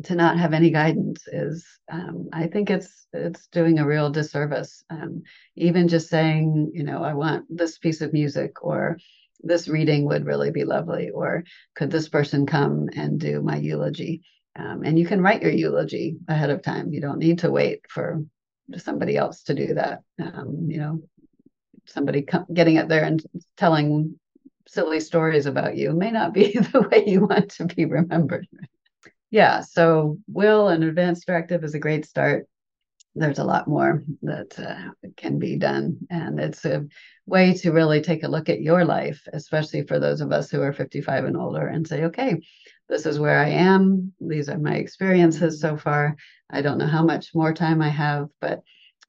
to 0.04 0.16
not 0.16 0.38
have 0.38 0.54
any 0.54 0.70
guidance 0.70 1.28
is 1.28 1.66
um, 1.92 2.30
i 2.34 2.46
think 2.48 2.70
it's 2.70 3.08
it's 3.14 3.48
doing 3.48 3.80
a 3.80 3.86
real 3.86 4.10
disservice 4.10 4.84
um, 4.90 5.24
even 5.56 5.88
just 5.88 6.10
saying 6.10 6.70
you 6.74 6.84
know 6.84 7.04
i 7.04 7.14
want 7.14 7.46
this 7.50 7.78
piece 7.78 8.02
of 8.02 8.14
music 8.14 8.64
or 8.64 8.98
this 9.42 9.68
reading 9.68 10.06
would 10.06 10.26
really 10.26 10.52
be 10.52 10.64
lovely 10.64 11.10
or 11.10 11.44
could 11.76 11.90
this 11.90 12.10
person 12.10 12.46
come 12.46 12.88
and 12.96 13.20
do 13.20 13.42
my 13.42 13.58
eulogy 13.58 14.22
um, 14.58 14.84
and 14.84 14.98
you 15.00 15.06
can 15.06 15.22
write 15.22 15.42
your 15.42 15.52
eulogy 15.52 16.18
ahead 16.28 16.50
of 16.50 16.62
time 16.62 16.92
you 16.92 17.02
don't 17.02 17.20
need 17.20 17.40
to 17.40 17.52
wait 17.52 17.82
for 17.90 18.22
somebody 18.76 19.18
else 19.18 19.44
to 19.44 19.54
do 19.54 19.74
that 19.74 20.02
um, 20.22 20.68
you 20.70 20.78
know 20.78 21.02
somebody 21.86 22.22
com- 22.22 22.46
getting 22.54 22.78
up 22.78 22.88
there 22.88 23.04
and 23.04 23.24
telling 23.56 24.20
silly 24.68 25.00
stories 25.00 25.46
about 25.46 25.78
you 25.78 25.94
may 25.94 26.12
not 26.12 26.34
be 26.34 26.52
the 26.54 26.88
way 26.92 27.04
you 27.08 27.26
want 27.26 27.50
to 27.50 27.66
be 27.66 27.86
remembered 27.86 28.48
yeah, 29.30 29.62
so 29.62 30.20
will 30.28 30.70
and 30.70 30.84
advanced 30.84 31.28
directive 31.28 31.64
is 31.64 31.74
a 31.74 31.80
great 31.80 32.06
start. 32.06 32.48
There's 33.16 33.40
a 33.40 33.44
lot 33.44 33.68
more 33.68 34.04
that 34.22 34.58
uh, 34.60 34.92
can 35.18 35.40
be 35.40 35.58
done, 35.58 35.98
and 36.10 36.40
it's 36.40 36.64
a 36.66 36.86
way 37.26 37.54
to 37.56 37.72
really 37.72 38.02
take 38.02 38.24
a 38.24 38.28
look 38.28 38.48
at 38.48 38.62
your 38.62 38.86
life, 38.86 39.28
especially 39.34 39.84
for 39.84 40.00
those 40.00 40.22
of 40.22 40.32
us 40.32 40.50
who 40.50 40.62
are 40.62 40.72
55 40.72 41.26
and 41.26 41.36
older, 41.36 41.68
and 41.68 41.86
say, 41.86 42.06
okay, 42.06 42.40
this 42.90 43.06
is 43.06 43.20
where 43.20 43.40
I 43.40 43.50
am. 43.50 44.14
These 44.20 44.50
are 44.50 44.58
my 44.58 44.76
experiences 44.76 45.62
so 45.62 45.78
far. 45.78 46.16
I 46.50 46.62
don't 46.62 46.78
know 46.78 46.88
how 46.88 47.04
much 47.04 47.36
more 47.36 47.54
time 47.54 47.82
I 47.82 47.90
have, 47.90 48.30
but 48.40 48.62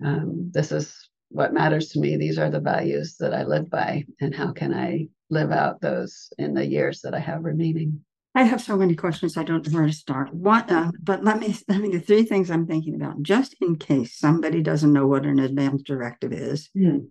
um, 0.05 0.51
this 0.53 0.73
is 0.73 1.09
what 1.31 1.53
matters 1.53 1.91
to 1.91 2.01
me. 2.01 2.17
These 2.17 2.39
are 2.39 2.51
the 2.51 2.61
values 2.61 3.17
that 3.21 3.35
I 3.35 3.45
live 3.45 3.71
by, 3.71 4.05
and 4.21 4.35
how 4.35 4.53
can 4.53 4.75
I 4.75 5.09
live 5.31 5.53
out 5.53 5.81
those 5.81 6.31
in 6.39 6.55
the 6.55 6.67
years 6.67 7.03
that 7.03 7.15
I 7.15 7.21
have 7.21 7.45
remaining? 7.45 8.01
I 8.35 8.45
have 8.45 8.63
so 8.63 8.77
many 8.77 8.95
questions. 8.95 9.37
I 9.37 9.43
don't 9.43 9.67
know 9.67 9.79
where 9.79 9.87
to 9.87 9.93
start. 9.93 10.33
What, 10.33 10.71
uh, 10.71 10.93
but 11.03 11.25
let 11.25 11.41
me, 11.41 11.57
let 11.69 11.81
me, 11.81 11.91
the 11.91 12.01
three 12.01 12.25
things 12.25 12.51
I'm 12.51 12.67
thinking 12.67 12.95
about, 12.95 13.23
just 13.23 13.57
in 13.61 13.77
case 13.77 14.17
somebody 14.17 14.63
doesn't 14.63 14.93
know 14.93 15.07
what 15.07 15.27
an 15.27 15.39
advance 15.39 15.83
directive 15.83 16.33
is. 16.33 16.71
Mm. 16.77 17.09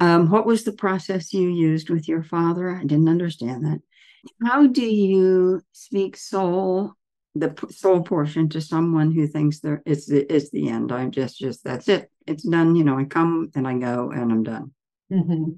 Um, 0.00 0.30
what 0.30 0.44
was 0.44 0.64
the 0.64 0.72
process 0.72 1.32
you 1.32 1.48
used 1.48 1.88
with 1.88 2.08
your 2.08 2.22
father? 2.22 2.70
I 2.70 2.84
didn't 2.84 3.08
understand 3.08 3.64
that. 3.64 3.80
How 4.44 4.66
do 4.66 4.84
you 4.84 5.62
speak 5.72 6.16
soul, 6.16 6.92
the 7.34 7.54
soul 7.70 8.02
portion, 8.02 8.48
to 8.50 8.60
someone 8.60 9.12
who 9.12 9.26
thinks 9.26 9.60
there 9.60 9.82
it's 9.86 10.06
the 10.06 10.26
the 10.52 10.68
end? 10.68 10.92
I'm 10.92 11.10
just 11.10 11.38
just 11.38 11.64
that's 11.64 11.88
it. 11.88 12.10
It's 12.26 12.42
done. 12.42 12.76
You 12.76 12.84
know, 12.84 12.98
I 12.98 13.04
come 13.04 13.50
and 13.54 13.66
I 13.66 13.74
go 13.78 14.10
and 14.10 14.32
I'm 14.32 14.42
done. 14.42 14.72
Mm-hmm. 15.12 15.52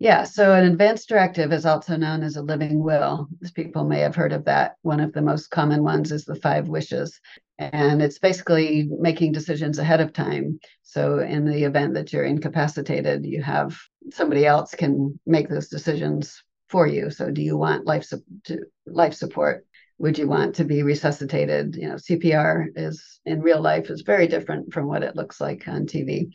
Yeah, 0.00 0.22
so 0.22 0.54
an 0.54 0.64
advanced 0.64 1.08
directive 1.08 1.52
is 1.52 1.66
also 1.66 1.96
known 1.96 2.22
as 2.22 2.36
a 2.36 2.42
living 2.42 2.80
will. 2.80 3.28
As 3.42 3.50
people 3.50 3.82
may 3.82 3.98
have 3.98 4.14
heard 4.14 4.32
of 4.32 4.44
that. 4.44 4.76
One 4.82 5.00
of 5.00 5.12
the 5.12 5.22
most 5.22 5.48
common 5.48 5.82
ones 5.82 6.12
is 6.12 6.24
the 6.24 6.36
five 6.36 6.68
wishes. 6.68 7.20
And 7.58 8.00
it's 8.00 8.20
basically 8.20 8.88
making 8.96 9.32
decisions 9.32 9.80
ahead 9.80 10.00
of 10.00 10.12
time. 10.12 10.60
So, 10.82 11.18
in 11.18 11.44
the 11.44 11.64
event 11.64 11.94
that 11.94 12.12
you're 12.12 12.24
incapacitated, 12.24 13.26
you 13.26 13.42
have 13.42 13.76
somebody 14.10 14.46
else 14.46 14.72
can 14.72 15.18
make 15.26 15.48
those 15.48 15.68
decisions 15.68 16.44
for 16.68 16.86
you. 16.86 17.10
So, 17.10 17.30
do 17.30 17.42
you 17.42 17.56
want 17.56 17.86
life, 17.86 18.04
su- 18.04 18.64
life 18.86 19.14
support? 19.14 19.64
Would 19.98 20.18
you 20.18 20.28
want 20.28 20.54
to 20.56 20.64
be 20.64 20.82
resuscitated? 20.82 21.74
You 21.74 21.88
know, 21.88 21.94
CPR 21.96 22.66
is 22.76 23.20
in 23.26 23.40
real 23.40 23.60
life 23.60 23.90
is 23.90 24.02
very 24.02 24.28
different 24.28 24.72
from 24.72 24.86
what 24.86 25.02
it 25.02 25.16
looks 25.16 25.40
like 25.40 25.66
on 25.66 25.86
TV 25.86 26.30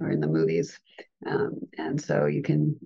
or 0.00 0.10
in 0.10 0.20
the 0.20 0.26
movies. 0.26 0.78
Um, 1.26 1.60
and 1.78 2.00
so 2.00 2.26
you 2.26 2.42
can 2.42 2.78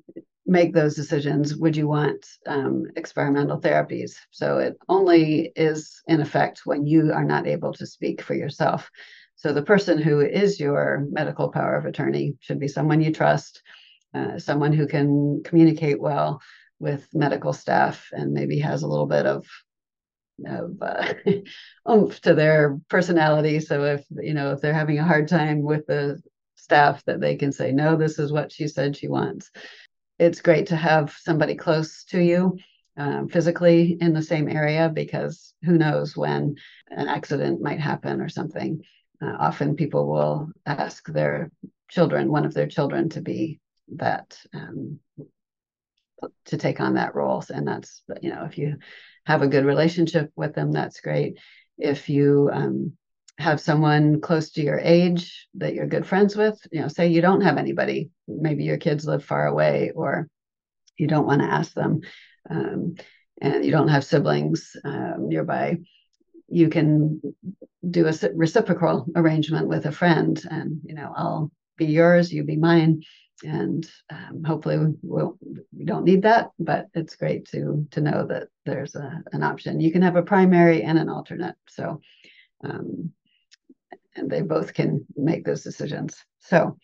make 0.47 0.75
those 0.75 0.95
decisions. 0.95 1.57
Would 1.57 1.77
you 1.77 1.89
want 1.89 2.27
um, 2.47 2.85
experimental 2.97 3.61
therapies? 3.61 4.13
So 4.31 4.59
it 4.59 4.77
only 4.89 5.53
is 5.57 6.03
in 6.07 6.21
effect 6.21 6.63
when 6.65 6.87
you 6.87 7.13
are 7.13 7.25
not 7.25 7.47
able 7.47 7.73
to 7.75 7.87
speak 7.87 8.23
for 8.23 8.35
yourself. 8.35 8.91
So 9.37 9.53
the 9.53 9.63
person 9.63 9.99
who 9.99 10.21
is 10.21 10.61
your 10.61 11.07
medical 11.11 11.49
power 11.51 11.77
of 11.77 11.85
attorney 11.85 12.37
should 12.41 12.61
be 12.61 12.69
someone 12.69 13.01
you 13.01 13.13
trust, 13.13 13.63
uh, 14.15 14.39
someone 14.39 14.73
who 14.73 14.87
can 14.87 15.43
communicate 15.45 16.01
well 16.01 16.41
with 16.83 17.07
medical 17.15 17.53
staff 17.53 18.09
and 18.13 18.33
maybe 18.33 18.59
has 18.59 18.83
a 18.83 18.89
little 18.89 19.07
bit 19.07 19.25
of 19.25 19.47
of 20.45 20.77
uh, 20.83 21.15
oomph 21.91 22.21
to 22.23 22.35
their 22.35 22.81
personality. 22.89 23.61
So 23.61 23.85
if 23.85 24.05
you 24.11 24.35
know 24.35 24.53
if 24.53 24.61
they're 24.61 24.75
having 24.75 24.99
a 24.99 25.05
hard 25.05 25.29
time 25.29 25.63
with 25.63 25.87
the 25.87 26.21
staff 26.57 27.05
that 27.05 27.21
they 27.21 27.37
can 27.37 27.53
say, 27.53 27.71
no, 27.71 27.97
this 27.97 28.19
is 28.19 28.33
what 28.33 28.51
she 28.53 28.67
said 28.67 28.97
she 28.97 29.09
wants. 29.09 29.51
It's 30.19 30.43
great 30.43 30.67
to 30.67 30.77
have 30.77 31.15
somebody 31.19 31.55
close 31.55 32.05
to 32.07 32.21
you 32.21 32.59
um, 32.97 33.29
physically 33.29 33.97
in 34.01 34.13
the 34.13 34.23
same 34.23 34.49
area 34.49 34.91
because 34.93 35.55
who 35.65 35.79
knows 35.79 36.17
when 36.17 36.57
an 36.89 37.09
accident 37.09 37.63
might 37.63 37.81
happen 37.81 38.21
or 38.21 38.29
something. 38.29 38.83
Uh, 39.23 39.37
often 39.39 39.77
people 39.77 40.09
will 40.09 40.49
ask 40.67 41.07
their 41.07 41.51
children, 41.89 42.31
one 42.31 42.45
of 42.45 42.55
their 42.55 42.67
children, 42.67 43.09
to 43.11 43.21
be 43.21 43.61
that 43.97 44.37
um, 44.53 44.99
to 46.47 46.57
take 46.57 46.81
on 46.81 46.95
that 46.95 47.15
role. 47.15 47.45
And 47.49 47.67
that's 47.67 48.03
you 48.21 48.31
know 48.31 48.45
if 48.45 48.59
you 48.59 48.77
have 49.25 49.43
a 49.43 49.49
good 49.49 49.65
relationship 49.65 50.31
with 50.37 50.55
them 50.55 50.73
that's 50.73 51.01
great. 51.01 51.39
If 51.79 52.09
you 52.09 52.51
um, 52.53 52.93
have 53.39 53.61
someone 53.61 54.21
close 54.21 54.51
to 54.51 54.63
your 54.63 54.79
age 54.79 55.49
that 55.55 55.75
you're 55.75 55.87
good 55.87 56.07
friends 56.07 56.37
with 56.37 56.59
you 56.71 56.81
know 56.81 56.89
say 56.89 57.09
you 57.09 57.21
don't 57.21 57.41
have 57.41 57.57
anybody 57.57 58.11
maybe 58.29 58.65
your 58.65 58.77
kids 58.77 59.07
live 59.07 59.25
far 59.25 59.47
away 59.47 59.91
or 59.95 60.29
you 60.99 61.07
don't 61.07 61.27
want 61.27 61.41
to 61.41 61.47
ask 61.49 61.73
them 61.73 62.01
um, 62.51 62.95
and 63.41 63.65
you 63.65 63.71
don't 63.71 63.89
have 63.89 64.05
siblings 64.05 64.77
um, 64.85 65.29
nearby 65.29 65.77
you 66.49 66.69
can 66.69 67.21
do 67.89 68.07
a 68.07 68.13
reciprocal 68.35 69.07
arrangement 69.17 69.67
with 69.67 69.87
a 69.87 69.93
friend 69.93 70.43
and 70.51 70.81
you 70.85 70.95
know 70.95 71.13
i'll 71.17 71.51
be 71.79 71.87
yours 71.87 72.33
you 72.33 72.45
be 72.45 72.57
mine 72.57 73.03
and 73.45 73.91
um, 74.11 74.43
hopefully 74.45 74.79
we'll, 75.03 75.39
we 75.77 75.85
don't 75.85 76.05
need 76.05 76.23
that 76.23 76.51
but 76.59 76.89
it's 76.95 77.17
great 77.17 77.47
to 77.47 77.87
to 77.91 78.01
know 78.01 78.27
that 78.27 78.49
there's 78.65 78.95
a, 78.95 79.23
an 79.33 79.43
option. 79.43 79.81
You 79.81 79.93
can 79.93 80.03
have 80.03 80.17
a 80.17 80.23
primary 80.23 80.83
and 80.83 80.99
an 80.99 81.09
alternate 81.09 81.57
so 81.69 82.01
um, 82.65 83.13
and 84.17 84.31
they 84.31 84.43
both 84.43 84.75
can 84.75 85.07
make 85.17 85.45
those 85.45 85.63
decisions. 85.63 86.23
So 86.41 86.77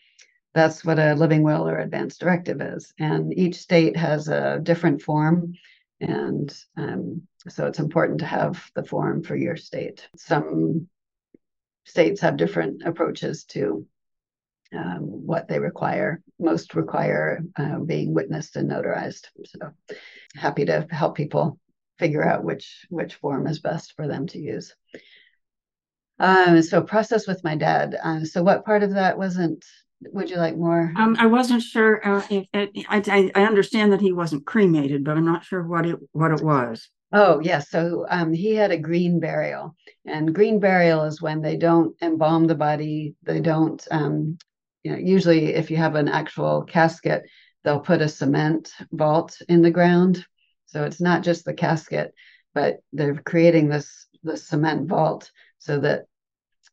that's 0.54 0.84
what 0.84 0.98
a 0.98 1.14
living 1.14 1.42
will 1.42 1.68
or 1.68 1.78
advance 1.78 2.16
directive 2.16 2.60
is. 2.60 2.92
And 2.98 3.36
each 3.36 3.56
state 3.56 3.96
has 3.96 4.28
a 4.28 4.58
different 4.62 5.02
form 5.02 5.54
and 6.00 6.56
um, 6.76 7.22
so 7.48 7.66
it's 7.66 7.78
important 7.78 8.20
to 8.20 8.26
have 8.26 8.70
the 8.74 8.84
form 8.84 9.22
for 9.22 9.36
your 9.36 9.56
state. 9.56 10.08
Some 10.16 10.88
states 11.84 12.20
have 12.20 12.36
different 12.36 12.82
approaches 12.84 13.44
to 13.44 13.86
um, 14.76 15.26
what 15.26 15.48
they 15.48 15.58
require. 15.58 16.20
Most 16.38 16.74
require 16.74 17.42
uh, 17.56 17.78
being 17.78 18.14
witnessed 18.14 18.56
and 18.56 18.70
notarized. 18.70 19.26
So 19.44 19.70
happy 20.34 20.64
to 20.66 20.86
help 20.90 21.16
people 21.16 21.58
figure 21.98 22.26
out 22.26 22.44
which 22.44 22.86
which 22.90 23.14
form 23.16 23.46
is 23.46 23.60
best 23.60 23.94
for 23.96 24.06
them 24.06 24.26
to 24.28 24.38
use. 24.38 24.74
Um, 26.20 26.62
so 26.62 26.82
process 26.82 27.26
with 27.26 27.44
my 27.44 27.56
dad. 27.56 27.96
Um, 28.02 28.24
so 28.24 28.42
what 28.42 28.64
part 28.64 28.82
of 28.82 28.94
that 28.94 29.18
wasn't? 29.18 29.64
Would 30.12 30.30
you 30.30 30.36
like 30.36 30.56
more? 30.56 30.92
Um, 30.96 31.16
I 31.18 31.26
wasn't 31.26 31.62
sure. 31.62 32.06
Uh, 32.06 32.22
if, 32.30 32.46
if, 32.52 32.86
I, 32.88 33.32
I 33.34 33.42
understand 33.42 33.92
that 33.92 34.00
he 34.00 34.12
wasn't 34.12 34.46
cremated, 34.46 35.02
but 35.02 35.16
I'm 35.16 35.24
not 35.24 35.44
sure 35.44 35.66
what 35.66 35.86
it 35.86 35.96
what 36.12 36.30
it 36.30 36.42
was. 36.42 36.88
Oh, 37.12 37.40
yes. 37.40 37.70
So 37.70 38.04
um, 38.08 38.32
he 38.32 38.54
had 38.54 38.70
a 38.70 38.78
green 38.78 39.18
burial, 39.18 39.74
and 40.04 40.34
green 40.34 40.60
burial 40.60 41.04
is 41.04 41.22
when 41.22 41.40
they 41.40 41.56
don't 41.56 41.96
embalm 42.02 42.46
the 42.46 42.54
body, 42.54 43.14
they 43.22 43.40
don't 43.40 43.84
um, 43.90 44.38
you 44.88 44.94
know, 44.94 45.00
usually 45.00 45.54
if 45.54 45.70
you 45.70 45.76
have 45.76 45.96
an 45.96 46.08
actual 46.08 46.62
casket, 46.62 47.24
they'll 47.62 47.80
put 47.80 48.00
a 48.00 48.08
cement 48.08 48.72
vault 48.90 49.36
in 49.46 49.60
the 49.60 49.70
ground. 49.70 50.24
So 50.64 50.84
it's 50.84 51.00
not 51.00 51.22
just 51.22 51.44
the 51.44 51.52
casket, 51.52 52.14
but 52.54 52.78
they're 52.92 53.14
creating 53.14 53.68
this 53.68 54.06
this 54.22 54.48
cement 54.48 54.88
vault 54.88 55.30
so 55.58 55.78
that 55.80 56.06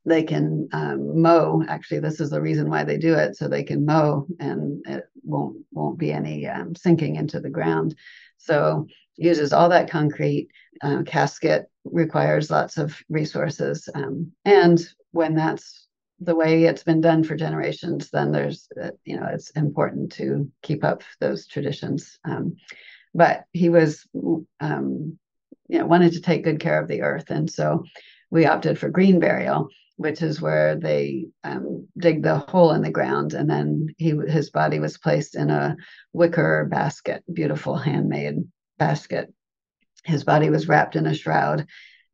they 0.06 0.24
can 0.24 0.70
um, 0.72 1.22
mow. 1.22 1.64
Actually, 1.68 2.00
this 2.00 2.22
is 2.22 2.30
the 2.30 2.42
reason 2.42 2.70
why 2.70 2.86
they 2.86 2.98
do 2.98 3.16
it, 3.16 3.36
so 3.36 3.48
they 3.48 3.64
can 3.64 3.86
mow 3.86 4.28
and 4.40 4.86
it 4.88 5.04
won't 5.24 5.58
won't 5.72 6.00
be 6.00 6.14
any 6.14 6.48
um, 6.48 6.74
sinking 6.74 7.18
into 7.18 7.42
the 7.42 7.50
ground. 7.50 7.96
So 8.38 8.88
uses 9.18 9.52
all 9.52 9.70
that 9.70 9.90
concrete. 9.90 10.50
Uh, 10.82 11.04
casket 11.04 11.66
requires 11.84 12.50
lots 12.50 12.78
of 12.78 12.98
resources, 13.10 13.90
um, 13.94 14.32
and 14.46 14.80
when 15.12 15.36
that's 15.36 15.85
the 16.20 16.36
way 16.36 16.64
it's 16.64 16.84
been 16.84 17.02
done 17.02 17.24
for 17.24 17.36
generations, 17.36 18.10
then 18.10 18.32
there's, 18.32 18.68
uh, 18.82 18.92
you 19.04 19.20
know, 19.20 19.28
it's 19.32 19.50
important 19.52 20.12
to 20.14 20.50
keep 20.62 20.84
up 20.84 21.04
those 21.20 21.48
traditions. 21.48 22.18
Um, 22.24 22.56
but 23.14 23.46
he 23.52 23.70
was, 23.70 24.08
um, 24.60 25.20
you 25.68 25.80
know, 25.80 25.86
wanted 25.86 26.14
to 26.14 26.22
take 26.22 26.44
good 26.44 26.60
care 26.60 26.82
of 26.82 26.88
the 26.88 27.02
earth. 27.02 27.30
And 27.30 27.50
so 27.50 27.84
we 28.30 28.46
opted 28.46 28.80
for 28.80 28.90
green 28.90 29.20
burial, 29.20 29.70
which 29.98 30.22
is 30.22 30.42
where 30.42 30.76
they 30.76 31.28
um, 31.44 31.88
dig 31.98 32.24
the 32.24 32.40
hole 32.40 32.72
in 32.72 32.82
the 32.82 32.92
ground. 32.92 33.34
And 33.34 33.50
then 33.50 33.88
he, 33.98 34.12
his 34.28 34.50
body 34.52 34.80
was 34.80 34.98
placed 34.98 35.36
in 35.36 35.50
a 35.50 35.76
wicker 36.14 36.66
basket, 36.70 37.24
beautiful 37.32 37.76
handmade 37.78 38.44
basket. 38.78 39.34
His 40.04 40.24
body 40.24 40.50
was 40.50 40.68
wrapped 40.68 40.96
in 40.96 41.08
a 41.08 41.14
shroud 41.14 41.68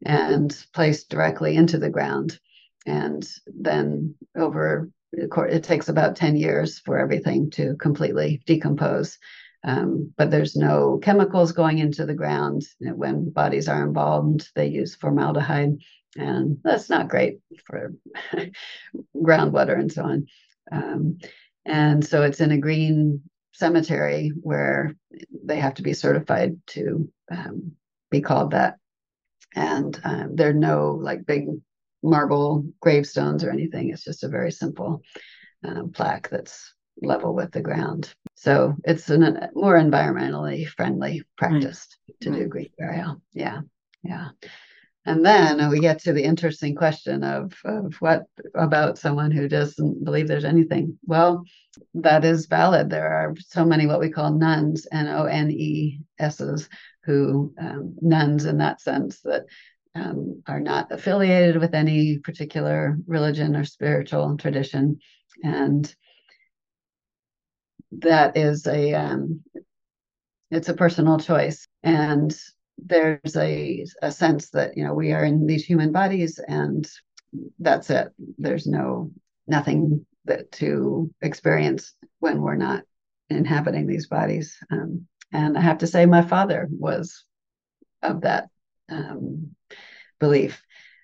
and 0.05 0.55
placed 0.73 1.09
directly 1.09 1.55
into 1.55 1.77
the 1.77 1.89
ground 1.89 2.39
and 2.85 3.27
then 3.47 4.15
over 4.35 4.89
it 5.13 5.63
takes 5.63 5.89
about 5.89 6.15
10 6.15 6.37
years 6.37 6.79
for 6.79 6.97
everything 6.97 7.49
to 7.51 7.75
completely 7.75 8.41
decompose. 8.45 9.17
Um, 9.63 10.11
but 10.17 10.31
there's 10.31 10.55
no 10.55 10.99
chemicals 11.03 11.51
going 11.51 11.79
into 11.79 12.05
the 12.05 12.13
ground. 12.13 12.63
When 12.79 13.29
bodies 13.29 13.67
are 13.67 13.83
embalmed 13.83 14.47
they 14.55 14.67
use 14.67 14.95
formaldehyde. 14.95 15.77
And 16.17 16.57
that's 16.63 16.89
not 16.89 17.09
great 17.09 17.39
for 17.65 17.93
groundwater 19.15 19.79
and 19.79 19.91
so 19.91 20.03
on. 20.03 20.27
Um, 20.71 21.19
and 21.65 22.05
so 22.05 22.23
it's 22.23 22.41
in 22.41 22.51
a 22.51 22.57
green 22.57 23.21
cemetery 23.53 24.31
where 24.41 24.95
they 25.43 25.57
have 25.57 25.75
to 25.75 25.83
be 25.83 25.93
certified 25.93 26.57
to 26.67 27.09
um, 27.29 27.73
be 28.09 28.21
called 28.21 28.51
that. 28.51 28.77
And 29.55 29.99
um, 30.03 30.35
there 30.35 30.49
are 30.49 30.53
no 30.53 30.97
like 31.01 31.25
big 31.25 31.47
marble 32.03 32.65
gravestones 32.79 33.43
or 33.43 33.51
anything. 33.51 33.89
It's 33.89 34.03
just 34.03 34.23
a 34.23 34.29
very 34.29 34.51
simple 34.51 35.01
um, 35.63 35.91
plaque 35.91 36.29
that's 36.29 36.73
level 37.01 37.33
with 37.33 37.51
the 37.51 37.61
ground. 37.61 38.13
So 38.35 38.75
it's 38.83 39.09
a 39.09 39.49
more 39.53 39.77
environmentally 39.79 40.67
friendly 40.67 41.23
practice 41.37 41.87
right. 42.07 42.21
to 42.21 42.31
do 42.31 42.47
green 42.47 42.69
burial. 42.77 43.21
Yeah, 43.33 43.61
yeah. 44.03 44.29
And 45.05 45.25
then 45.25 45.67
we 45.69 45.79
get 45.79 45.99
to 46.03 46.13
the 46.13 46.23
interesting 46.23 46.75
question 46.75 47.23
of, 47.23 47.53
of 47.65 47.95
what 47.95 48.25
about 48.53 48.99
someone 48.99 49.31
who 49.31 49.47
doesn't 49.47 50.03
believe 50.03 50.27
there's 50.27 50.45
anything? 50.45 50.99
Well, 51.05 51.43
that 51.95 52.23
is 52.23 52.45
valid. 52.45 52.89
There 52.89 53.11
are 53.11 53.33
so 53.39 53.65
many 53.65 53.87
what 53.87 53.99
we 53.99 54.11
call 54.11 54.31
nones, 54.31 54.85
N 54.91 55.07
O 55.07 55.25
N 55.25 55.49
E 55.49 55.99
S's, 56.19 56.69
who 57.03 57.51
um, 57.59 57.95
nuns 57.99 58.45
in 58.45 58.59
that 58.59 58.79
sense 58.79 59.21
that 59.21 59.45
um, 59.95 60.41
are 60.47 60.59
not 60.59 60.91
affiliated 60.91 61.57
with 61.57 61.73
any 61.73 62.19
particular 62.19 62.97
religion 63.07 63.55
or 63.55 63.65
spiritual 63.65 64.37
tradition. 64.37 64.99
And 65.43 65.93
that 67.91 68.37
is 68.37 68.67
a 68.67 68.93
um, 68.93 69.41
it's 70.49 70.69
a 70.69 70.73
personal 70.73 71.17
choice. 71.19 71.67
And 71.83 72.35
there's 72.77 73.35
a, 73.35 73.85
a 74.01 74.11
sense 74.11 74.49
that 74.51 74.77
you 74.77 74.83
know 74.83 74.93
we 74.93 75.11
are 75.11 75.23
in 75.23 75.45
these 75.45 75.65
human 75.65 75.91
bodies 75.91 76.39
and 76.47 76.89
that's 77.59 77.89
it. 77.89 78.09
There's 78.37 78.67
no 78.67 79.11
nothing 79.47 80.05
that 80.25 80.51
to 80.53 81.11
experience 81.21 81.93
when 82.19 82.41
we're 82.41 82.55
not 82.55 82.83
inhabiting 83.29 83.87
these 83.87 84.07
bodies. 84.07 84.57
Um, 84.71 85.07
and 85.33 85.57
i 85.57 85.61
have 85.61 85.79
to 85.79 85.87
say 85.87 86.05
my 86.05 86.21
father 86.21 86.67
was 86.69 87.23
of 88.01 88.21
that 88.21 88.49
um, 88.89 89.55
belief. 90.21 90.63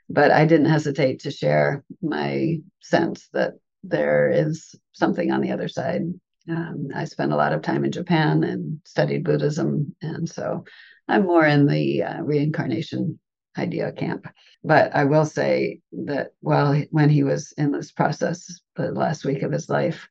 But 0.10 0.32
I 0.32 0.46
didn't 0.46 0.70
hesitate 0.70 1.20
to 1.22 1.32
share 1.32 1.84
my 2.02 2.60
sense 2.82 3.28
that 3.34 3.56
there 3.84 4.32
is 4.32 4.74
something 4.94 5.32
on 5.32 5.42
the 5.42 5.52
other 5.52 5.68
side. 5.68 6.04
Um, 6.50 6.88
I 6.96 7.04
spent 7.04 7.34
a 7.34 7.36
lot 7.36 7.52
of 7.52 7.62
time 7.62 7.84
in 7.84 7.92
Japan 7.92 8.46
and 8.46 8.80
studied 8.86 9.26
Buddhism, 9.26 9.94
and 10.02 10.30
so 10.30 10.64
I'm 11.10 11.26
more 11.26 11.46
in 11.46 11.68
the 11.68 12.04
uh, 12.04 12.22
reincarnation 12.22 13.20
idea 13.58 13.92
camp. 13.92 14.28
But 14.64 14.96
I 14.96 15.04
will 15.04 15.26
say 15.26 15.82
that 16.06 16.32
while 16.40 16.82
when 16.92 17.10
he 17.10 17.24
was 17.24 17.52
in 17.58 17.72
this 17.72 17.92
process, 17.92 18.62
the 18.78 18.92
last 18.92 19.26
week 19.26 19.42
of 19.44 19.52
his 19.52 19.68
life, 19.68 20.08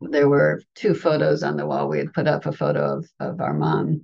there 0.00 0.28
were 0.28 0.62
two 0.74 0.94
photos 0.94 1.44
on 1.44 1.56
the 1.56 1.66
wall. 1.66 1.88
We 1.88 1.98
had 1.98 2.12
put 2.12 2.26
up 2.26 2.46
a 2.46 2.52
photo 2.52 2.98
of, 2.98 3.08
of 3.20 3.40
our 3.40 3.54
mom, 3.54 4.02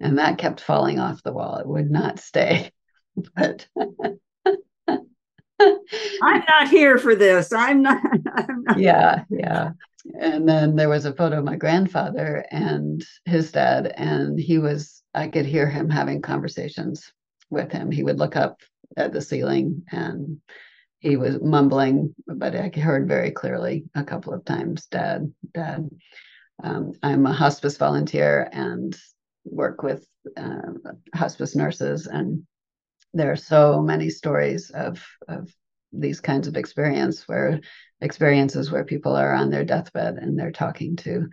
and 0.00 0.18
that 0.18 0.38
kept 0.38 0.60
falling 0.60 0.98
off 0.98 1.22
the 1.22 1.32
wall. 1.32 1.56
It 1.56 1.66
would 1.66 1.90
not 1.90 2.18
stay. 2.18 2.72
But 3.34 3.66
I'm 5.62 6.44
not 6.48 6.68
here 6.68 6.98
for 6.98 7.14
this. 7.14 7.52
I'm 7.52 7.82
not, 7.82 8.02
I'm 8.34 8.64
not. 8.64 8.78
Yeah, 8.78 9.24
yeah. 9.30 9.70
And 10.18 10.48
then 10.48 10.74
there 10.74 10.88
was 10.88 11.04
a 11.04 11.14
photo 11.14 11.38
of 11.38 11.44
my 11.44 11.56
grandfather 11.56 12.44
and 12.50 13.04
his 13.24 13.52
dad, 13.52 13.94
and 13.96 14.38
he 14.38 14.58
was, 14.58 15.02
I 15.14 15.28
could 15.28 15.46
hear 15.46 15.68
him 15.68 15.88
having 15.88 16.20
conversations 16.22 17.12
with 17.50 17.70
him. 17.70 17.90
He 17.90 18.02
would 18.02 18.18
look 18.18 18.34
up 18.36 18.60
at 18.96 19.12
the 19.12 19.20
ceiling 19.20 19.84
and 19.92 20.40
he 21.00 21.16
was 21.16 21.40
mumbling, 21.40 22.14
but 22.26 22.54
I 22.54 22.70
heard 22.78 23.08
very 23.08 23.30
clearly 23.30 23.84
a 23.94 24.04
couple 24.04 24.32
of 24.32 24.44
times, 24.44 24.86
Dad, 24.86 25.32
Dad. 25.52 25.90
Um, 26.62 26.92
I'm 27.02 27.26
a 27.26 27.32
hospice 27.32 27.76
volunteer 27.76 28.48
and 28.52 28.96
work 29.44 29.82
with 29.82 30.06
uh, 30.36 30.72
hospice 31.14 31.56
nurses 31.56 32.06
and 32.06 32.46
there 33.14 33.32
are 33.32 33.36
so 33.36 33.80
many 33.80 34.10
stories 34.10 34.70
of 34.70 35.04
of 35.28 35.52
these 35.92 36.20
kinds 36.20 36.48
of 36.48 36.56
experience 36.56 37.28
where 37.28 37.60
experiences 38.00 38.70
where 38.70 38.84
people 38.84 39.14
are 39.14 39.34
on 39.34 39.50
their 39.50 39.64
deathbed 39.64 40.16
and 40.16 40.38
they're 40.38 40.50
talking 40.50 40.96
to 40.96 41.28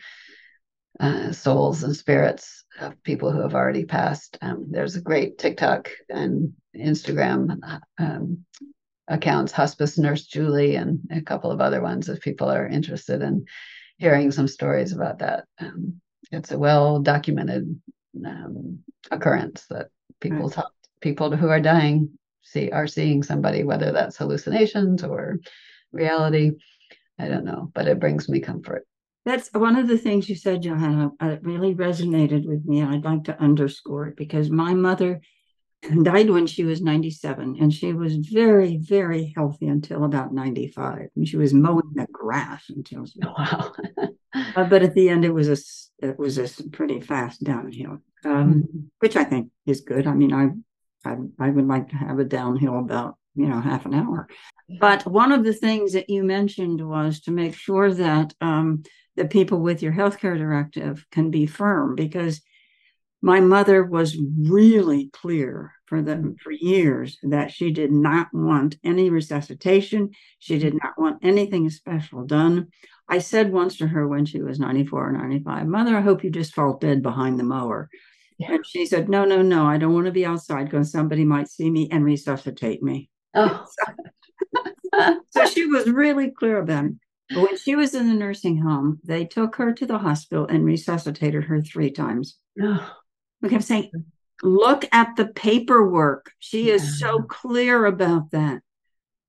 uh, 1.00 1.32
souls 1.32 1.84
and 1.84 1.96
spirits 1.96 2.66
of 2.80 3.02
people 3.04 3.32
who 3.32 3.42
have 3.42 3.56
already 3.56 3.86
passed. 3.86 4.38
Um, 4.42 4.68
there's 4.70 4.96
a 4.96 5.02
great 5.02 5.38
TikTok 5.38 5.90
and 6.10 6.54
Instagram 6.76 7.60
um, 7.98 8.46
accounts, 9.08 9.52
Hospice 9.52 9.98
Nurse 9.98 10.26
Julie, 10.26 10.76
and 10.76 11.00
a 11.12 11.22
couple 11.22 11.52
of 11.52 11.62
other 11.62 11.82
ones 11.82 12.10
if 12.10 12.20
people 12.22 12.50
are 12.50 12.68
interested 12.68 13.22
in 13.22 13.46
hearing 13.98 14.32
some 14.32 14.48
stories 14.48 14.92
about 14.92 15.20
that. 15.20 15.46
Um, 15.60 16.02
it's 16.32 16.52
a 16.52 16.60
well 16.60 17.00
documented 17.00 17.80
um, 18.26 18.80
occurrence 19.10 19.66
that 19.70 19.88
people 20.20 20.48
right. 20.48 20.54
talk, 20.54 20.74
people 21.02 21.36
who 21.36 21.50
are 21.50 21.60
dying 21.60 22.10
see 22.42 22.72
are 22.72 22.88
seeing 22.88 23.24
somebody, 23.24 23.64
whether 23.64 23.92
that's 23.92 24.18
hallucinations 24.18 25.04
or 25.04 25.40
reality. 25.92 26.52
I 27.18 27.28
don't 27.28 27.46
know, 27.46 27.72
but 27.74 27.88
it 27.88 28.00
brings 28.00 28.30
me 28.30 28.40
comfort. 28.40 28.86
That's 29.26 29.50
one 29.54 29.76
of 29.76 29.88
the 29.88 29.98
things 29.98 30.30
you 30.30 30.36
said, 30.36 30.62
Johanna. 30.62 31.12
Uh, 31.22 31.28
it 31.32 31.44
really 31.44 31.76
resonated 31.76 32.46
with 32.46 32.66
me. 32.66 32.80
And 32.80 32.96
I'd 32.96 33.04
like 33.04 33.26
to 33.26 33.40
underscore 33.40 34.08
it 34.08 34.16
because 34.16 34.50
my 34.50 34.74
mother 34.74 35.22
died 36.04 36.30
when 36.30 36.48
she 36.48 36.64
was 36.64 36.82
97 36.82 37.58
and 37.60 37.74
she 37.74 37.94
was 37.94 38.16
very 38.16 38.78
very 38.78 39.34
healthy 39.36 39.68
until 39.68 40.04
about 40.04 40.34
95 40.34 41.08
and 41.16 41.26
she 41.26 41.38
was 41.38 41.54
mowing 41.54 41.92
the 41.94 42.06
grass 42.12 42.66
until 42.70 43.06
she 43.06 43.20
wow 43.24 43.72
uh, 44.58 44.64
but 44.66 44.84
at 44.84 44.94
the 44.94 45.08
end 45.08 45.24
it 45.24 45.34
was 45.34 45.48
a 45.48 46.06
it 46.06 46.20
was 46.20 46.38
a 46.38 46.64
pretty 46.70 47.00
fast 47.00 47.42
downhill 47.46 48.00
um, 48.26 48.54
mm-hmm. 48.54 48.80
which 49.00 49.16
i 49.16 49.24
think 49.24 49.52
is 49.66 49.80
good 49.80 50.06
i 50.06 50.14
mean 50.14 50.34
I, 50.34 50.50
I 51.06 51.16
i 51.40 51.50
would 51.50 51.68
like 51.68 51.90
to 51.90 51.96
have 51.96 52.20
a 52.20 52.26
downhill 52.26 52.80
about 52.80 53.16
you 53.36 53.48
know 53.48 53.60
half 53.60 53.86
an 53.86 53.94
hour 53.94 54.28
but 54.80 55.06
one 55.08 55.32
of 55.32 55.44
the 55.44 55.54
things 55.54 55.94
that 55.94 56.10
you 56.10 56.24
mentioned 56.24 56.88
was 56.88 57.22
to 57.22 57.32
make 57.32 57.56
sure 57.56 57.92
that 57.92 58.34
um, 58.40 58.84
the 59.16 59.26
people 59.26 59.60
with 59.60 59.82
your 59.82 59.94
healthcare 59.94 60.38
directive 60.38 61.06
can 61.12 61.32
be 61.32 61.48
firm 61.48 61.96
because 61.96 62.42
my 63.22 63.40
mother 63.42 63.84
was 63.84 64.18
really 64.38 65.10
clear 65.12 65.74
for 65.88 66.02
them 66.02 66.36
for 66.42 66.52
years 66.52 67.18
that 67.24 67.52
she 67.52 67.72
did 67.72 67.92
not 67.92 68.28
want 68.32 68.78
any 68.84 69.10
resuscitation. 69.10 70.12
She 70.38 70.58
did 70.58 70.74
not 70.74 70.94
want 70.98 71.18
anything 71.22 71.70
special 71.70 72.26
done. 72.26 72.68
I 73.10 73.20
said 73.20 73.52
once 73.52 73.78
to 73.78 73.88
her 73.88 74.08
when 74.08 74.26
she 74.26 74.42
was 74.42 74.60
94 74.60 75.10
or 75.10 75.12
95, 75.12 75.68
Mother, 75.68 75.98
I 75.98 76.02
hope 76.02 76.24
you 76.24 76.30
just 76.30 76.54
fall 76.54 76.78
dead 76.78 77.02
behind 77.02 77.40
the 77.40 77.44
mower. 77.44 77.90
And 78.40 78.66
she 78.66 78.86
said, 78.86 79.10
No, 79.10 79.26
no, 79.26 79.42
no, 79.42 79.66
I 79.66 79.78
don't 79.78 79.94
want 79.94 80.06
to 80.06 80.12
be 80.12 80.26
outside 80.26 80.66
because 80.66 80.92
somebody 80.92 81.26
might 81.26 81.50
see 81.50 81.70
me 81.70 81.90
and 81.92 82.04
resuscitate 82.04 82.82
me. 82.82 83.10
Oh. 83.36 83.66
so, 84.94 85.22
so 85.30 85.46
she 85.46 85.66
was 85.66 85.88
really 85.88 86.32
clear 86.32 86.60
about 86.60 86.86
it. 86.86 86.92
But 87.30 87.42
when 87.42 87.58
she 87.58 87.76
was 87.76 87.94
in 87.94 88.08
the 88.08 88.16
nursing 88.16 88.58
home, 88.58 89.00
they 89.04 89.26
took 89.26 89.56
her 89.58 89.72
to 89.74 89.86
the 89.86 90.00
hospital 90.00 90.48
and 90.48 90.66
resuscitated 90.66 91.44
her 91.44 91.62
three 91.62 91.92
times. 91.92 92.38
Oh. 92.62 92.96
We 93.42 93.50
kept 93.50 93.66
saying, 93.66 93.92
look 94.42 94.86
at 94.92 95.16
the 95.16 95.28
paperwork. 95.28 96.32
She 96.40 96.68
yeah. 96.68 96.76
is 96.76 97.00
so 97.00 97.22
clear 97.22 97.86
about 97.86 98.32
that. 98.32 98.62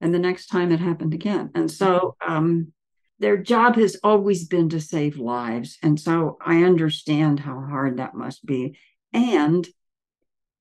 And 0.00 0.14
the 0.14 0.18
next 0.18 0.46
time 0.46 0.72
it 0.72 0.80
happened 0.80 1.12
again. 1.12 1.50
And 1.54 1.70
so 1.70 2.16
um, 2.26 2.72
their 3.18 3.36
job 3.36 3.76
has 3.76 3.98
always 4.02 4.46
been 4.46 4.70
to 4.70 4.80
save 4.80 5.18
lives. 5.18 5.76
And 5.82 6.00
so 6.00 6.38
I 6.44 6.62
understand 6.64 7.40
how 7.40 7.60
hard 7.60 7.98
that 7.98 8.14
must 8.14 8.44
be. 8.46 8.78
And 9.12 9.66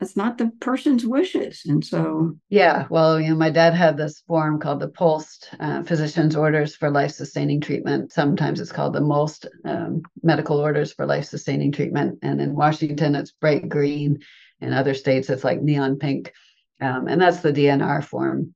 it's 0.02 0.16
not 0.16 0.38
the 0.38 0.52
person's 0.62 1.06
wishes. 1.06 1.64
And 1.66 1.84
so, 1.84 2.38
yeah, 2.50 2.88
well, 2.90 3.20
you 3.20 3.30
know, 3.30 3.36
my 3.36 3.50
dad 3.50 3.74
had 3.74 3.98
this 3.98 4.22
form 4.22 4.60
called 4.60 4.80
the 4.80 4.88
POLST 4.88 5.50
uh, 5.60 5.84
Physician's 5.84 6.38
Orders 6.38 6.76
for 6.76 6.90
Life 6.90 7.12
Sustaining 7.12 7.60
Treatment. 7.60 8.14
Sometimes 8.14 8.62
it's 8.62 8.72
called 8.72 8.94
the 8.94 9.02
MOST, 9.02 9.48
um, 9.66 10.04
Medical 10.24 10.58
Orders 10.58 10.94
for 10.94 11.06
Life 11.06 11.26
Sustaining 11.26 11.74
Treatment. 11.74 12.18
And 12.22 12.40
in 12.40 12.56
Washington, 12.56 13.14
it's 13.14 13.32
bright 13.32 13.68
green. 13.68 14.20
In 14.62 14.72
other 14.72 14.94
states, 14.94 15.30
it's 15.30 15.44
like 15.44 15.62
neon 15.62 15.98
pink. 15.98 16.32
Um, 16.80 17.08
and 17.10 17.22
that's 17.22 17.42
the 17.42 17.52
DNR 17.52 18.02
form. 18.04 18.56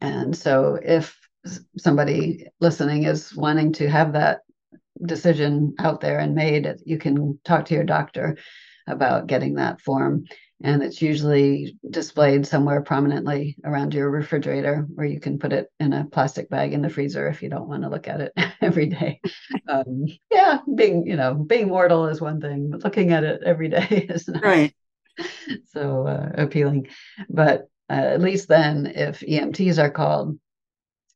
And 0.00 0.34
so, 0.34 0.78
if 0.82 1.18
somebody 1.76 2.46
listening 2.60 3.04
is 3.04 3.34
wanting 3.36 3.72
to 3.74 3.90
have 3.90 4.14
that 4.14 4.40
decision 5.04 5.74
out 5.78 6.00
there 6.00 6.18
and 6.18 6.34
made, 6.34 6.76
you 6.86 6.96
can 6.96 7.38
talk 7.44 7.66
to 7.66 7.74
your 7.74 7.84
doctor 7.84 8.38
about 8.86 9.26
getting 9.26 9.54
that 9.54 9.80
form. 9.80 10.24
And 10.64 10.82
it's 10.82 11.02
usually 11.02 11.76
displayed 11.90 12.46
somewhere 12.46 12.82
prominently 12.82 13.56
around 13.64 13.94
your 13.94 14.08
refrigerator 14.10 14.86
where 14.94 15.06
you 15.06 15.18
can 15.18 15.38
put 15.38 15.52
it 15.52 15.66
in 15.80 15.92
a 15.92 16.04
plastic 16.04 16.48
bag 16.48 16.72
in 16.72 16.82
the 16.82 16.88
freezer 16.88 17.26
if 17.28 17.42
you 17.42 17.48
don't 17.48 17.68
want 17.68 17.82
to 17.82 17.88
look 17.88 18.06
at 18.06 18.20
it 18.20 18.32
every 18.60 18.86
day. 18.86 19.20
Um, 19.68 20.06
yeah 20.30 20.58
being 20.74 21.06
you 21.06 21.16
know 21.16 21.34
being 21.34 21.68
mortal 21.68 22.06
is 22.08 22.20
one 22.20 22.40
thing 22.40 22.70
but 22.70 22.84
looking 22.84 23.12
at 23.12 23.24
it 23.24 23.42
every 23.42 23.68
day 23.68 24.06
is 24.10 24.28
not 24.28 24.42
right. 24.42 24.74
so 25.72 26.06
uh, 26.06 26.30
appealing. 26.34 26.88
But 27.28 27.68
uh, 27.88 27.94
at 27.94 28.20
least 28.20 28.48
then 28.48 28.86
if 28.86 29.20
emts 29.20 29.78
are 29.78 29.90
called 29.90 30.38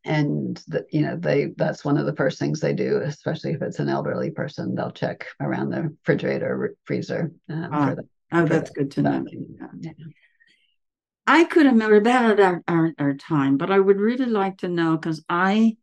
and 0.07 0.62
the, 0.69 0.87
you 0.90 1.03
know 1.03 1.16
they 1.16 1.53
that's 1.57 1.85
one 1.85 1.99
of 1.99 2.07
the 2.07 2.16
first 2.16 2.38
things 2.38 2.61
they 2.61 2.73
do 2.73 3.01
especially 3.05 3.53
if 3.53 3.61
it's 3.61 3.81
an 3.81 3.88
elderly 3.88 4.31
person 4.31 4.75
they'll 4.75 4.90
check 4.90 5.27
around 5.40 5.71
the 5.71 5.83
refrigerator 5.83 6.75
freezer 6.85 7.33
um, 7.51 7.71
for 7.71 7.95
the 7.97 8.09
Oh, 8.33 8.45
that's 8.45 8.71
good 8.71 8.90
to 8.92 9.03
know. 9.03 9.25
Yeah. 9.81 9.92
I 11.27 11.45
could 11.45 11.66
have 11.66 11.81
about 11.81 12.40
our, 12.40 12.62
our, 12.69 12.92
our 12.99 13.14
time, 13.14 13.57
but 13.57 13.71
I 13.71 13.79
would 13.79 13.99
really 13.99 14.27
like 14.27 14.59
to 14.59 14.69
know 14.69 14.97
because 14.97 15.25
I 15.29 15.77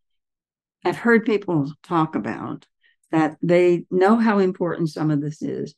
have 0.84 0.98
heard 0.98 1.26
people 1.26 1.72
talk 1.84 2.16
about 2.16 2.66
that 3.12 3.38
they 3.42 3.86
know 3.92 4.18
how 4.18 4.40
important 4.40 4.90
some 4.90 5.12
of 5.12 5.22
this 5.22 5.42
is, 5.42 5.74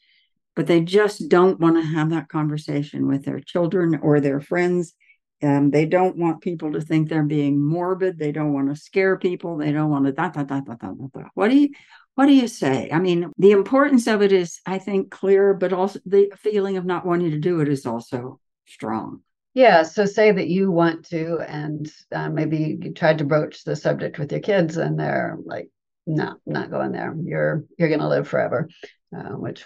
but 0.55 0.67
they 0.67 0.81
just 0.81 1.29
don't 1.29 1.59
want 1.59 1.77
to 1.77 1.81
have 1.81 2.11
that 2.11 2.29
conversation 2.29 3.07
with 3.07 3.25
their 3.25 3.39
children 3.39 3.99
or 4.01 4.19
their 4.19 4.39
friends. 4.39 4.93
Um, 5.43 5.69
they 5.69 5.85
don't 5.85 6.17
want 6.17 6.41
people 6.41 6.71
to 6.73 6.81
think 6.81 7.09
they're 7.09 7.23
being 7.23 7.61
morbid. 7.61 8.17
They 8.17 8.31
don't 8.31 8.53
want 8.53 8.69
to 8.69 8.81
scare 8.81 9.17
people. 9.17 9.57
They 9.57 9.71
don't 9.71 9.89
want 9.89 10.05
to 10.05 10.11
da 10.11 10.29
da 10.29 10.43
da 10.43 10.61
da 10.61 10.75
da 10.75 10.91
da. 10.91 11.23
What 11.33 11.49
do 11.49 11.57
you 11.57 11.69
what 12.15 12.27
do 12.27 12.33
you 12.33 12.47
say? 12.47 12.89
I 12.91 12.99
mean, 12.99 13.31
the 13.37 13.51
importance 13.51 14.07
of 14.07 14.21
it 14.21 14.31
is, 14.31 14.61
I 14.65 14.77
think, 14.77 15.11
clear, 15.11 15.53
but 15.53 15.73
also 15.73 15.99
the 16.05 16.31
feeling 16.37 16.77
of 16.77 16.85
not 16.85 17.05
wanting 17.05 17.31
to 17.31 17.39
do 17.39 17.59
it 17.59 17.67
is 17.67 17.85
also 17.85 18.39
strong. 18.65 19.21
Yeah. 19.53 19.83
So 19.83 20.05
say 20.05 20.31
that 20.31 20.47
you 20.47 20.71
want 20.71 21.05
to, 21.09 21.39
and 21.47 21.89
uh, 22.13 22.29
maybe 22.29 22.77
you 22.81 22.93
tried 22.93 23.17
to 23.17 23.25
broach 23.25 23.63
the 23.63 23.75
subject 23.75 24.17
with 24.17 24.31
your 24.31 24.41
kids, 24.41 24.77
and 24.77 24.97
they're 24.97 25.37
like, 25.43 25.69
"No, 26.07 26.35
not 26.45 26.71
going 26.71 26.93
there. 26.93 27.13
You're 27.21 27.65
you're 27.77 27.89
going 27.89 28.01
to 28.01 28.07
live 28.07 28.27
forever." 28.27 28.69
Uh, 29.15 29.31
which 29.31 29.63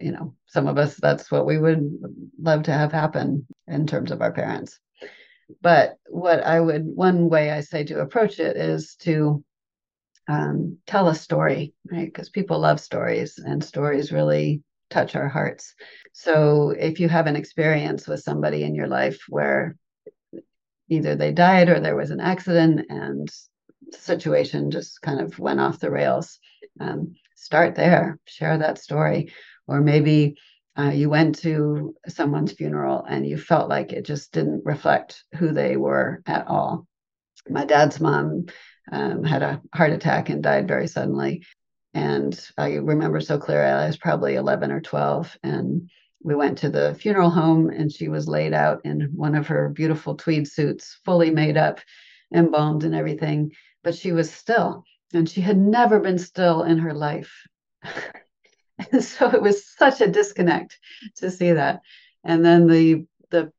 you 0.00 0.10
know, 0.10 0.34
some 0.46 0.66
of 0.66 0.78
us 0.78 0.96
that's 0.96 1.30
what 1.30 1.46
we 1.46 1.58
would 1.58 1.92
love 2.40 2.64
to 2.64 2.72
have 2.72 2.90
happen 2.90 3.46
in 3.68 3.86
terms 3.86 4.10
of 4.10 4.20
our 4.20 4.32
parents. 4.32 4.80
But 5.60 5.96
what 6.08 6.44
I 6.44 6.60
would 6.60 6.84
one 6.84 7.28
way 7.28 7.50
I 7.50 7.60
say 7.60 7.84
to 7.84 8.00
approach 8.00 8.38
it 8.38 8.56
is 8.56 8.96
to 9.00 9.44
um, 10.28 10.78
tell 10.86 11.08
a 11.08 11.14
story, 11.14 11.74
right? 11.90 12.06
Because 12.06 12.30
people 12.30 12.58
love 12.58 12.80
stories 12.80 13.38
and 13.38 13.62
stories 13.62 14.12
really 14.12 14.62
touch 14.90 15.16
our 15.16 15.28
hearts. 15.28 15.74
So 16.12 16.70
if 16.70 17.00
you 17.00 17.08
have 17.08 17.26
an 17.26 17.36
experience 17.36 18.06
with 18.06 18.22
somebody 18.22 18.62
in 18.62 18.74
your 18.74 18.86
life 18.86 19.20
where 19.28 19.76
either 20.88 21.16
they 21.16 21.32
died 21.32 21.68
or 21.68 21.80
there 21.80 21.96
was 21.96 22.10
an 22.10 22.20
accident 22.20 22.86
and 22.88 23.28
the 23.90 23.98
situation 23.98 24.70
just 24.70 25.00
kind 25.02 25.20
of 25.20 25.38
went 25.38 25.60
off 25.60 25.80
the 25.80 25.90
rails, 25.90 26.38
um, 26.80 27.14
start 27.34 27.74
there, 27.74 28.18
share 28.24 28.58
that 28.58 28.78
story. 28.78 29.32
Or 29.66 29.80
maybe 29.80 30.36
uh, 30.78 30.90
you 30.90 31.08
went 31.08 31.38
to 31.38 31.94
someone's 32.08 32.52
funeral 32.52 33.04
and 33.08 33.26
you 33.26 33.38
felt 33.38 33.68
like 33.68 33.92
it 33.92 34.04
just 34.04 34.32
didn't 34.32 34.64
reflect 34.64 35.24
who 35.36 35.52
they 35.52 35.76
were 35.76 36.22
at 36.26 36.46
all. 36.48 36.86
My 37.48 37.64
dad's 37.64 38.00
mom 38.00 38.46
um, 38.90 39.22
had 39.22 39.42
a 39.42 39.62
heart 39.74 39.92
attack 39.92 40.30
and 40.30 40.42
died 40.42 40.66
very 40.66 40.88
suddenly. 40.88 41.44
And 41.92 42.38
I 42.58 42.74
remember 42.74 43.20
so 43.20 43.38
clearly, 43.38 43.70
I 43.70 43.86
was 43.86 43.96
probably 43.96 44.34
11 44.34 44.72
or 44.72 44.80
12. 44.80 45.38
And 45.44 45.90
we 46.22 46.34
went 46.34 46.58
to 46.58 46.70
the 46.70 46.96
funeral 46.98 47.30
home, 47.30 47.70
and 47.70 47.92
she 47.92 48.08
was 48.08 48.26
laid 48.26 48.52
out 48.52 48.80
in 48.84 49.12
one 49.14 49.36
of 49.36 49.46
her 49.46 49.68
beautiful 49.68 50.16
tweed 50.16 50.48
suits, 50.48 50.98
fully 51.04 51.30
made 51.30 51.56
up, 51.56 51.80
embalmed, 52.34 52.82
and 52.82 52.94
everything. 52.94 53.52
But 53.84 53.94
she 53.94 54.10
was 54.10 54.32
still, 54.32 54.84
and 55.12 55.28
she 55.28 55.40
had 55.40 55.58
never 55.58 56.00
been 56.00 56.18
still 56.18 56.62
in 56.62 56.78
her 56.78 56.94
life. 56.94 57.32
so 59.00 59.30
it 59.30 59.42
was 59.42 59.66
such 59.66 60.00
a 60.00 60.08
disconnect 60.08 60.78
to 61.16 61.30
see 61.30 61.52
that. 61.52 61.80
And 62.24 62.44
then 62.44 62.66
the 62.66 63.06
the 63.30 63.52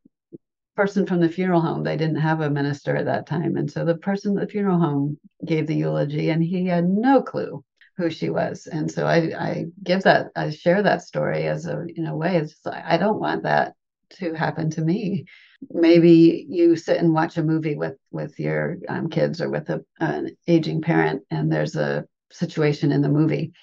person 0.76 1.06
from 1.06 1.22
the 1.22 1.30
funeral 1.30 1.62
home. 1.62 1.84
They 1.84 1.98
didn't 1.98 2.18
have 2.18 2.42
a 2.42 2.50
minister 2.50 2.96
at 2.96 3.06
that 3.06 3.28
time. 3.28 3.56
And 3.56 3.72
so 3.72 3.86
the 3.86 3.96
person 3.96 4.38
at 4.38 4.46
the 4.46 4.52
funeral 4.52 4.80
home 4.80 5.18
gave 5.46 5.68
the 5.68 5.76
eulogy 5.76 6.30
and 6.30 6.44
he 6.44 6.68
had 6.68 6.88
no 6.88 7.22
clue 7.22 7.64
who 7.98 8.10
she 8.10 8.30
was. 8.30 8.68
And 8.68 8.92
so 8.92 9.06
I, 9.06 9.32
I 9.38 9.66
give 9.84 10.04
that, 10.04 10.28
I 10.36 10.50
share 10.50 10.84
that 10.84 11.02
story 11.02 11.48
as 11.48 11.66
a, 11.66 11.86
in 11.96 12.06
a 12.08 12.16
way, 12.16 12.38
it's 12.38 12.58
like, 12.66 12.84
I 12.84 12.98
don't 12.98 13.22
want 13.22 13.44
that 13.44 13.74
to 14.18 14.34
happen 14.34 14.70
to 14.72 14.82
me. 14.82 15.26
Maybe 15.72 16.46
you 16.50 16.76
sit 16.76 16.98
and 16.98 17.14
watch 17.14 17.38
a 17.38 17.44
movie 17.44 17.76
with, 17.76 17.96
with 18.12 18.38
your 18.38 18.78
um, 18.90 19.10
kids 19.10 19.42
or 19.42 19.50
with 19.50 19.70
a, 19.70 19.84
an 20.00 20.36
aging 20.48 20.82
parent 20.82 21.24
and 21.32 21.50
there's 21.50 21.78
a 21.78 22.06
situation 22.32 22.92
in 22.92 23.02
the 23.02 23.10
movie 23.10 23.54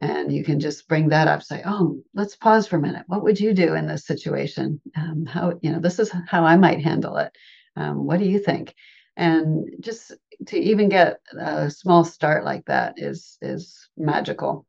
and 0.00 0.32
you 0.32 0.44
can 0.44 0.60
just 0.60 0.88
bring 0.88 1.08
that 1.08 1.28
up 1.28 1.42
say 1.42 1.62
oh 1.66 2.00
let's 2.14 2.36
pause 2.36 2.66
for 2.66 2.76
a 2.76 2.80
minute. 2.80 3.04
What 3.06 3.22
would 3.22 3.38
you 3.38 3.52
do 3.52 3.74
in 3.74 3.86
this 3.86 4.06
situation? 4.06 4.80
Um, 4.96 5.26
how 5.26 5.58
you 5.62 5.70
know 5.70 5.80
this 5.80 5.98
is 5.98 6.10
how 6.26 6.44
i 6.44 6.56
might 6.56 6.82
handle 6.82 7.16
it. 7.16 7.32
Um, 7.76 8.06
what 8.06 8.18
do 8.18 8.24
you 8.24 8.38
think? 8.38 8.74
And 9.16 9.68
just 9.80 10.12
to 10.46 10.58
even 10.58 10.88
get 10.88 11.20
a 11.38 11.70
small 11.70 12.04
start 12.04 12.44
like 12.44 12.64
that 12.66 12.94
is 12.96 13.36
is 13.42 13.88
magical 13.96 14.66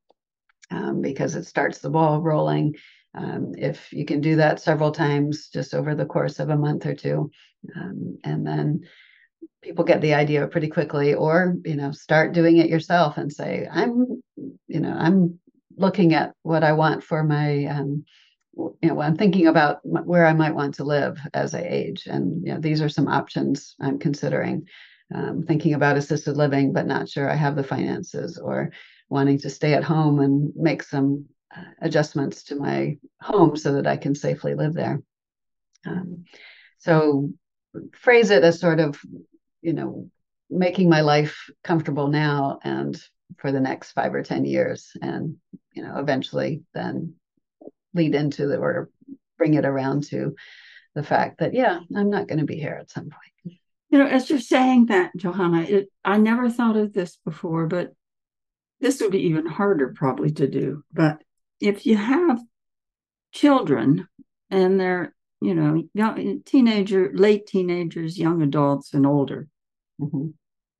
um, 0.69 1.01
because 1.01 1.35
it 1.35 1.45
starts 1.45 1.79
the 1.79 1.89
ball 1.89 2.21
rolling. 2.21 2.75
Um, 3.13 3.53
if 3.57 3.91
you 3.91 4.05
can 4.05 4.21
do 4.21 4.37
that 4.37 4.61
several 4.61 4.91
times 4.91 5.49
just 5.49 5.73
over 5.73 5.95
the 5.95 6.05
course 6.05 6.39
of 6.39 6.49
a 6.49 6.55
month 6.55 6.85
or 6.85 6.95
two 6.95 7.29
um, 7.75 8.17
and 8.23 8.47
then 8.47 8.81
people 9.61 9.85
get 9.85 10.01
the 10.01 10.13
idea 10.13 10.47
pretty 10.47 10.67
quickly 10.67 11.13
or 11.13 11.55
you 11.65 11.75
know 11.75 11.91
start 11.91 12.33
doing 12.33 12.57
it 12.57 12.69
yourself 12.69 13.17
and 13.17 13.31
say 13.31 13.67
i'm 13.71 14.21
you 14.67 14.79
know 14.79 14.95
i'm 14.97 15.39
looking 15.77 16.13
at 16.13 16.33
what 16.43 16.63
i 16.63 16.73
want 16.73 17.03
for 17.03 17.23
my 17.23 17.65
um, 17.65 18.03
you 18.55 18.89
know 18.89 19.01
i'm 19.01 19.15
thinking 19.15 19.47
about 19.47 19.79
where 19.83 20.25
i 20.25 20.33
might 20.33 20.55
want 20.55 20.75
to 20.75 20.83
live 20.83 21.17
as 21.33 21.55
i 21.55 21.61
age. 21.61 22.03
And 22.05 22.45
you 22.45 22.53
know 22.53 22.59
these 22.59 22.81
are 22.81 22.89
some 22.89 23.07
options 23.07 23.75
i'm 23.81 23.99
considering. 23.99 24.67
Um, 25.13 25.43
thinking 25.45 25.73
about 25.73 25.97
assisted 25.97 26.37
living 26.37 26.71
but 26.71 26.87
not 26.87 27.09
sure 27.09 27.29
i 27.29 27.35
have 27.35 27.57
the 27.57 27.65
finances 27.65 28.37
or 28.37 28.71
wanting 29.09 29.37
to 29.39 29.49
stay 29.49 29.73
at 29.73 29.83
home 29.83 30.21
and 30.21 30.53
make 30.55 30.81
some 30.81 31.25
uh, 31.53 31.65
adjustments 31.81 32.43
to 32.43 32.55
my 32.55 32.97
home 33.19 33.57
so 33.57 33.73
that 33.73 33.87
i 33.87 33.97
can 33.97 34.15
safely 34.15 34.55
live 34.55 34.73
there. 34.73 35.01
Um, 35.85 36.23
so 36.77 37.29
phrase 37.93 38.31
it 38.31 38.43
as 38.43 38.59
sort 38.59 38.79
of 38.79 38.99
you 39.61 39.73
know 39.73 40.09
making 40.49 40.89
my 40.89 41.01
life 41.01 41.49
comfortable 41.63 42.07
now 42.07 42.59
and 42.63 43.01
for 43.37 43.51
the 43.51 43.59
next 43.59 43.91
five 43.91 44.13
or 44.13 44.23
ten 44.23 44.45
years 44.45 44.91
and 45.01 45.37
you 45.73 45.83
know 45.83 45.97
eventually 45.97 46.63
then 46.73 47.13
lead 47.93 48.15
into 48.15 48.47
the 48.47 48.57
or 48.57 48.89
bring 49.37 49.53
it 49.53 49.65
around 49.65 50.03
to 50.03 50.35
the 50.95 51.03
fact 51.03 51.39
that 51.39 51.53
yeah 51.53 51.79
i'm 51.95 52.09
not 52.09 52.27
going 52.27 52.39
to 52.39 52.45
be 52.45 52.57
here 52.57 52.77
at 52.79 52.89
some 52.89 53.03
point 53.03 53.57
you 53.89 53.97
know 53.97 54.07
as 54.07 54.29
you're 54.29 54.39
saying 54.39 54.87
that 54.87 55.11
johanna 55.15 55.61
it, 55.61 55.89
i 56.03 56.17
never 56.17 56.49
thought 56.49 56.77
of 56.77 56.93
this 56.93 57.17
before 57.25 57.67
but 57.67 57.93
this 58.79 58.99
would 58.99 59.11
be 59.11 59.27
even 59.27 59.45
harder 59.45 59.93
probably 59.95 60.31
to 60.31 60.47
do 60.47 60.83
but 60.91 61.21
if 61.59 61.85
you 61.85 61.95
have 61.95 62.39
children 63.31 64.07
and 64.49 64.79
they're 64.79 65.13
you 65.41 65.55
know 65.55 65.83
young 65.93 66.41
teenager 66.45 67.11
late 67.13 67.47
teenagers 67.47 68.17
young 68.17 68.41
adults 68.41 68.93
and 68.93 69.05
older 69.05 69.47
mm-hmm. 69.99 70.27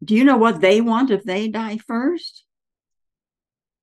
Do 0.03 0.15
you 0.15 0.23
know 0.23 0.37
what 0.37 0.61
they 0.61 0.81
want 0.81 1.11
if 1.11 1.23
they 1.23 1.47
die 1.47 1.77
first? 1.77 2.45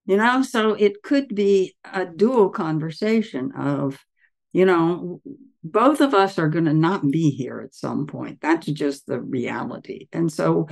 You 0.07 0.16
know 0.16 0.42
so 0.42 0.72
it 0.72 1.02
could 1.02 1.35
be 1.35 1.76
a 1.85 2.07
dual 2.07 2.48
conversation 2.48 3.52
of 3.52 3.98
you 4.52 4.64
know 4.64 5.20
both 5.62 6.00
of 6.00 6.14
us 6.14 6.38
are 6.38 6.48
going 6.48 6.64
to 6.64 6.72
not 6.72 7.11
be 7.11 7.31
here 7.31 7.61
at 7.61 7.74
some 7.74 8.07
point. 8.07 8.40
That's 8.40 8.66
just 8.66 9.07
the 9.07 9.20
reality. 9.20 10.09
And 10.12 10.33
so 10.33 10.66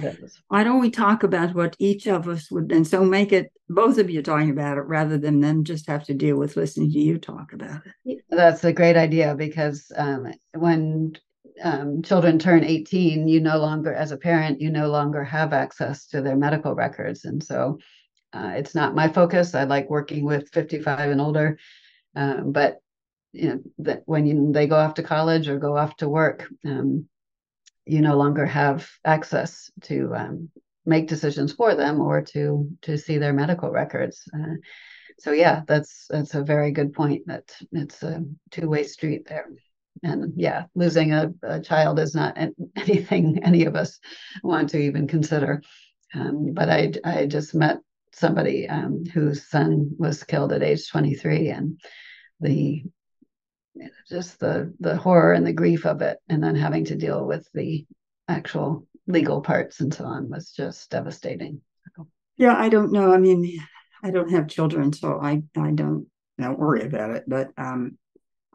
why 0.49 0.65
don't 0.65 0.81
we 0.81 0.91
talk 0.91 1.23
about 1.23 1.55
what 1.55 1.77
each 1.79 2.07
of 2.07 2.29
us 2.29 2.51
would 2.51 2.73
and 2.73 2.87
so 2.87 3.05
make 3.05 3.33
it 3.33 3.53
both 3.69 3.99
of 3.99 4.09
you 4.09 4.23
talking 4.23 4.51
about 4.51 4.79
it 4.79 4.83
rather 4.83 5.19
than 5.19 5.41
them 5.41 5.65
just 5.65 5.89
have 5.89 6.05
to 6.05 6.15
deal 6.15 6.37
with 6.37 6.57
listening 6.57 6.93
to 6.93 6.99
you 6.99 7.19
talk 7.19 7.53
about 7.53 7.83
it. 8.05 8.21
That's 8.31 8.65
a 8.65 8.73
great 8.73 8.97
idea 8.97 9.35
because 9.35 9.91
um, 9.97 10.33
when 10.55 11.17
um, 11.63 12.03
children 12.03 12.39
turn 12.39 12.65
18 12.65 13.29
you 13.29 13.41
no 13.41 13.59
longer 13.59 13.93
as 13.93 14.13
a 14.13 14.17
parent 14.17 14.61
you 14.61 14.71
no 14.71 14.89
longer 14.89 15.25
have 15.25 15.53
access 15.53 16.07
to 16.07 16.21
their 16.21 16.37
medical 16.37 16.75
records 16.75 17.25
and 17.25 17.43
so 17.43 17.79
uh, 18.37 18.53
it's 18.57 18.75
not 18.75 18.95
my 18.95 19.09
focus. 19.09 19.55
I 19.55 19.65
like 19.65 19.89
working 19.89 20.25
with 20.25 20.51
55 20.51 21.11
and 21.11 21.21
older, 21.21 21.59
um, 22.15 22.53
but 22.53 22.81
you 23.33 23.49
know 23.49 23.61
that 23.79 24.03
when 24.07 24.27
you, 24.27 24.53
they 24.53 24.67
go 24.67 24.77
off 24.77 24.95
to 24.95 25.03
college 25.03 25.49
or 25.49 25.59
go 25.59 25.77
off 25.77 25.97
to 25.97 26.09
work, 26.09 26.47
um, 26.65 27.09
you 27.87 28.01
no 28.01 28.17
longer 28.17 28.45
have 28.45 28.89
access 29.05 29.71
to 29.83 30.15
um, 30.15 30.51
make 30.85 31.09
decisions 31.09 31.53
for 31.53 31.75
them 31.75 32.01
or 32.01 32.23
to 32.23 32.69
to 32.83 32.99
see 32.99 33.19
their 33.19 33.33
medical 33.33 33.71
records. 33.71 34.23
Uh, 34.35 34.57
so 35.19 35.33
yeah, 35.33 35.63
that's 35.67 36.07
that's 36.11 36.35
a 36.35 36.45
very 36.45 36.73
good 36.73 36.93
point. 36.93 37.23
That 37.27 37.55
it's 37.73 38.03
a 38.03 38.23
two 38.51 38.69
way 38.69 38.85
street 38.85 39.27
there. 39.29 39.47
And 40.03 40.33
yeah, 40.37 40.65
losing 40.75 41.13
a, 41.13 41.33
a, 41.43 41.61
child 41.61 41.99
is 41.99 42.15
not 42.15 42.37
anything 42.77 43.41
any 43.43 43.65
of 43.65 43.77
us 43.77 43.99
want 44.43 44.71
to 44.71 44.79
even 44.79 45.07
consider. 45.07 45.63
Um, 46.15 46.53
but 46.55 46.69
I 46.69 46.93
I 47.05 47.27
just 47.27 47.55
met 47.55 47.81
somebody 48.13 48.69
um, 48.69 49.05
whose 49.05 49.49
son 49.49 49.91
was 49.99 50.25
killed 50.25 50.53
at 50.53 50.63
age 50.63 50.89
23 50.89 51.49
and 51.49 51.81
the 52.41 52.83
just 54.09 54.41
the 54.41 54.73
the 54.81 54.97
horror 54.97 55.33
and 55.33 55.47
the 55.47 55.53
grief 55.53 55.85
of 55.85 56.01
it 56.03 56.19
and 56.29 56.43
then 56.43 56.55
having 56.55 56.85
to 56.87 56.97
deal 56.97 57.27
with 57.27 57.49
the 57.53 57.87
actual 58.29 58.87
legal 59.07 59.41
parts 59.41 59.81
and 59.81 59.93
so 59.93 60.05
on 60.05 60.31
was 60.31 60.51
just 60.53 60.91
devastating 60.91 61.61
yeah 62.37 62.55
i 62.57 62.69
don't 62.69 62.93
know 62.93 63.13
i 63.13 63.19
mean 63.19 63.59
i 64.03 64.11
don't 64.11 64.31
have 64.31 64.49
children 64.49 64.93
so 64.93 65.21
i 65.21 65.43
i 65.59 65.71
don't 65.71 66.07
don't 66.39 66.59
worry 66.59 66.83
about 66.83 67.11
it 67.11 67.25
but 67.27 67.51
um 67.59 67.99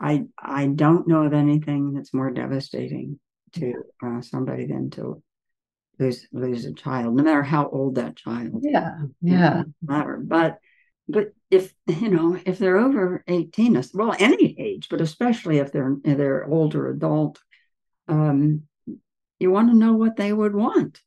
i 0.01 0.23
i 0.37 0.67
don't 0.67 1.07
know 1.07 1.23
of 1.23 1.33
anything 1.33 1.93
that's 1.93 2.13
more 2.13 2.31
devastating 2.31 3.19
to 3.53 3.73
uh, 4.03 4.21
somebody 4.21 4.65
than 4.65 4.89
to 4.89 5.21
lose 6.01 6.27
lose 6.31 6.65
a 6.65 6.73
child, 6.73 7.15
no 7.15 7.23
matter 7.23 7.43
how 7.43 7.69
old 7.69 7.95
that 7.95 8.15
child. 8.15 8.61
Yeah, 8.61 8.97
yeah, 9.21 9.63
matter. 9.81 10.19
But 10.21 10.57
but 11.07 11.33
if 11.49 11.73
you 11.87 12.09
know 12.09 12.39
if 12.45 12.57
they're 12.57 12.77
over 12.77 13.23
eighteen, 13.27 13.81
well, 13.93 14.15
any 14.19 14.55
age, 14.59 14.87
but 14.89 15.01
especially 15.01 15.59
if 15.59 15.71
they're 15.71 15.95
if 16.03 16.17
they're 16.17 16.45
older 16.45 16.89
adult, 16.89 17.39
um, 18.07 18.63
you 19.39 19.51
want 19.51 19.69
to 19.69 19.77
know 19.77 19.93
what 19.93 20.15
they 20.17 20.33
would 20.33 20.55
want. 20.55 20.99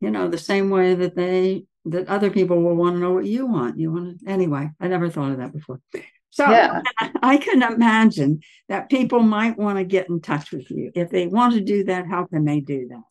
You 0.00 0.10
know, 0.10 0.28
the 0.28 0.38
same 0.38 0.70
way 0.70 0.94
that 0.94 1.14
they 1.14 1.64
that 1.84 2.08
other 2.08 2.30
people 2.30 2.62
will 2.62 2.76
want 2.76 2.96
to 2.96 3.00
know 3.00 3.12
what 3.12 3.26
you 3.26 3.46
want. 3.46 3.78
You 3.78 3.92
want 3.92 4.20
to 4.20 4.30
anyway. 4.30 4.70
I 4.80 4.88
never 4.88 5.10
thought 5.10 5.32
of 5.32 5.38
that 5.38 5.52
before. 5.52 5.80
So 6.32 6.50
yeah. 6.50 6.80
I 7.22 7.36
can 7.36 7.62
imagine 7.62 8.40
that 8.68 8.88
people 8.88 9.20
might 9.20 9.58
want 9.58 9.78
to 9.78 9.84
get 9.84 10.08
in 10.08 10.20
touch 10.20 10.50
with 10.50 10.70
you. 10.70 10.90
If 10.94 11.10
they 11.10 11.26
want 11.26 11.54
to 11.54 11.60
do 11.60 11.84
that, 11.84 12.06
how 12.06 12.24
can 12.24 12.44
they 12.44 12.60
do 12.60 12.88
that? 12.88 13.02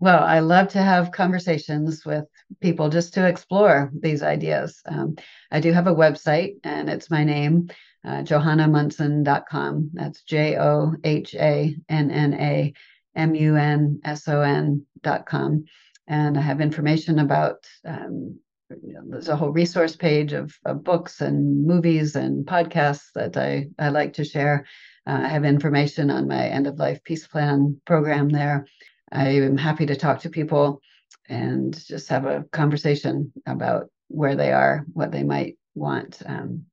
Well, 0.00 0.22
I 0.22 0.40
love 0.40 0.68
to 0.70 0.82
have 0.82 1.12
conversations 1.12 2.04
with 2.04 2.24
people 2.60 2.88
just 2.88 3.14
to 3.14 3.26
explore 3.26 3.92
these 3.98 4.22
ideas. 4.22 4.82
Um, 4.84 5.16
I 5.50 5.60
do 5.60 5.72
have 5.72 5.86
a 5.86 5.94
website, 5.94 6.56
and 6.64 6.90
it's 6.90 7.08
my 7.08 7.22
name, 7.22 7.70
uh, 8.04 8.22
johannamunson.com. 8.22 9.90
That's 9.94 10.22
J 10.24 10.58
O 10.58 10.94
H 11.04 11.36
A 11.36 11.76
N 11.88 12.10
N 12.10 12.34
A 12.34 12.74
M 13.14 13.34
U 13.36 13.56
N 13.56 14.00
S 14.04 14.26
O 14.26 14.40
N.com. 14.40 15.64
And 16.08 16.36
I 16.36 16.40
have 16.40 16.60
information 16.60 17.20
about, 17.20 17.64
um, 17.86 18.40
you 18.82 18.94
know, 18.94 19.02
there's 19.06 19.28
a 19.28 19.36
whole 19.36 19.50
resource 19.50 19.96
page 19.96 20.32
of, 20.32 20.56
of, 20.64 20.84
books 20.84 21.20
and 21.20 21.66
movies 21.66 22.16
and 22.16 22.46
podcasts 22.46 23.12
that 23.14 23.36
I, 23.36 23.68
I 23.78 23.88
like 23.88 24.14
to 24.14 24.24
share. 24.24 24.66
Uh, 25.06 25.20
I 25.22 25.28
have 25.28 25.44
information 25.44 26.10
on 26.10 26.28
my 26.28 26.46
end 26.46 26.66
of 26.66 26.78
life 26.78 27.02
peace 27.04 27.26
plan 27.26 27.80
program 27.84 28.28
there. 28.28 28.66
I 29.12 29.28
am 29.28 29.56
happy 29.56 29.86
to 29.86 29.96
talk 29.96 30.20
to 30.20 30.30
people 30.30 30.80
and 31.28 31.74
just 31.86 32.08
have 32.08 32.26
a 32.26 32.44
conversation 32.52 33.32
about 33.46 33.90
where 34.08 34.36
they 34.36 34.52
are, 34.52 34.84
what 34.92 35.12
they 35.12 35.22
might 35.22 35.56
want. 35.74 36.22
Um, 36.26 36.64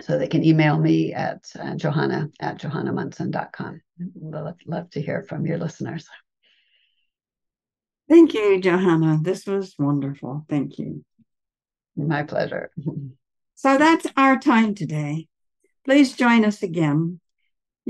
so 0.00 0.18
they 0.18 0.28
can 0.28 0.44
email 0.44 0.78
me 0.78 1.12
at 1.12 1.44
uh, 1.58 1.74
johanna 1.74 2.30
at 2.40 2.58
johannamunson.com. 2.58 3.80
Love, 4.14 4.54
love 4.66 4.90
to 4.90 5.02
hear 5.02 5.24
from 5.28 5.46
your 5.46 5.58
listeners. 5.58 6.06
Thank 8.08 8.34
you, 8.34 8.60
Johanna. 8.60 9.20
This 9.22 9.46
was 9.46 9.76
wonderful. 9.78 10.44
Thank 10.48 10.78
you. 10.78 11.04
My 12.08 12.22
pleasure. 12.22 12.70
So 13.54 13.78
that's 13.78 14.06
our 14.16 14.38
time 14.38 14.74
today. 14.74 15.28
Please 15.84 16.14
join 16.14 16.44
us 16.44 16.62
again 16.62 17.20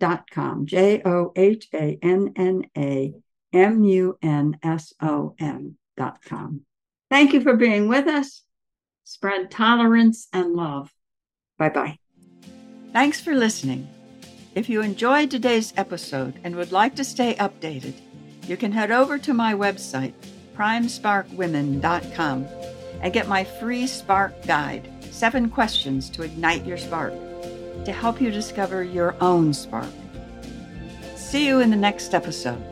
johannamunson.com, 0.00 0.66
J 0.66 1.02
O 1.04 1.32
H 1.36 1.68
A 1.74 1.98
N 2.02 2.32
N 2.36 2.64
A 2.76 3.14
M 3.52 3.84
U 3.84 4.18
N 4.22 4.58
S 4.62 4.94
O 5.00 5.34
N.com. 5.38 6.62
Thank 7.10 7.32
you 7.32 7.40
for 7.40 7.56
being 7.56 7.88
with 7.88 8.06
us. 8.06 8.42
Spread 9.04 9.50
tolerance 9.50 10.28
and 10.32 10.54
love. 10.54 10.92
Bye 11.58 11.70
bye. 11.70 11.98
Thanks 12.92 13.20
for 13.20 13.34
listening. 13.34 13.88
If 14.54 14.68
you 14.68 14.82
enjoyed 14.82 15.30
today's 15.30 15.72
episode 15.76 16.40
and 16.42 16.56
would 16.56 16.72
like 16.72 16.96
to 16.96 17.04
stay 17.04 17.34
updated, 17.34 17.94
you 18.46 18.56
can 18.56 18.72
head 18.72 18.90
over 18.90 19.16
to 19.18 19.32
my 19.32 19.54
website, 19.54 20.12
primesparkwomen.com, 20.56 22.46
and 23.00 23.12
get 23.12 23.28
my 23.28 23.44
free 23.44 23.86
Spark 23.86 24.44
Guide 24.44 24.88
Seven 25.10 25.50
Questions 25.50 26.10
to 26.10 26.22
Ignite 26.22 26.64
Your 26.64 26.78
Spark 26.78 27.12
to 27.84 27.92
help 27.92 28.20
you 28.20 28.30
discover 28.30 28.82
your 28.82 29.14
own 29.20 29.52
spark. 29.52 29.88
See 31.16 31.46
you 31.46 31.60
in 31.60 31.70
the 31.70 31.76
next 31.76 32.14
episode. 32.14 32.62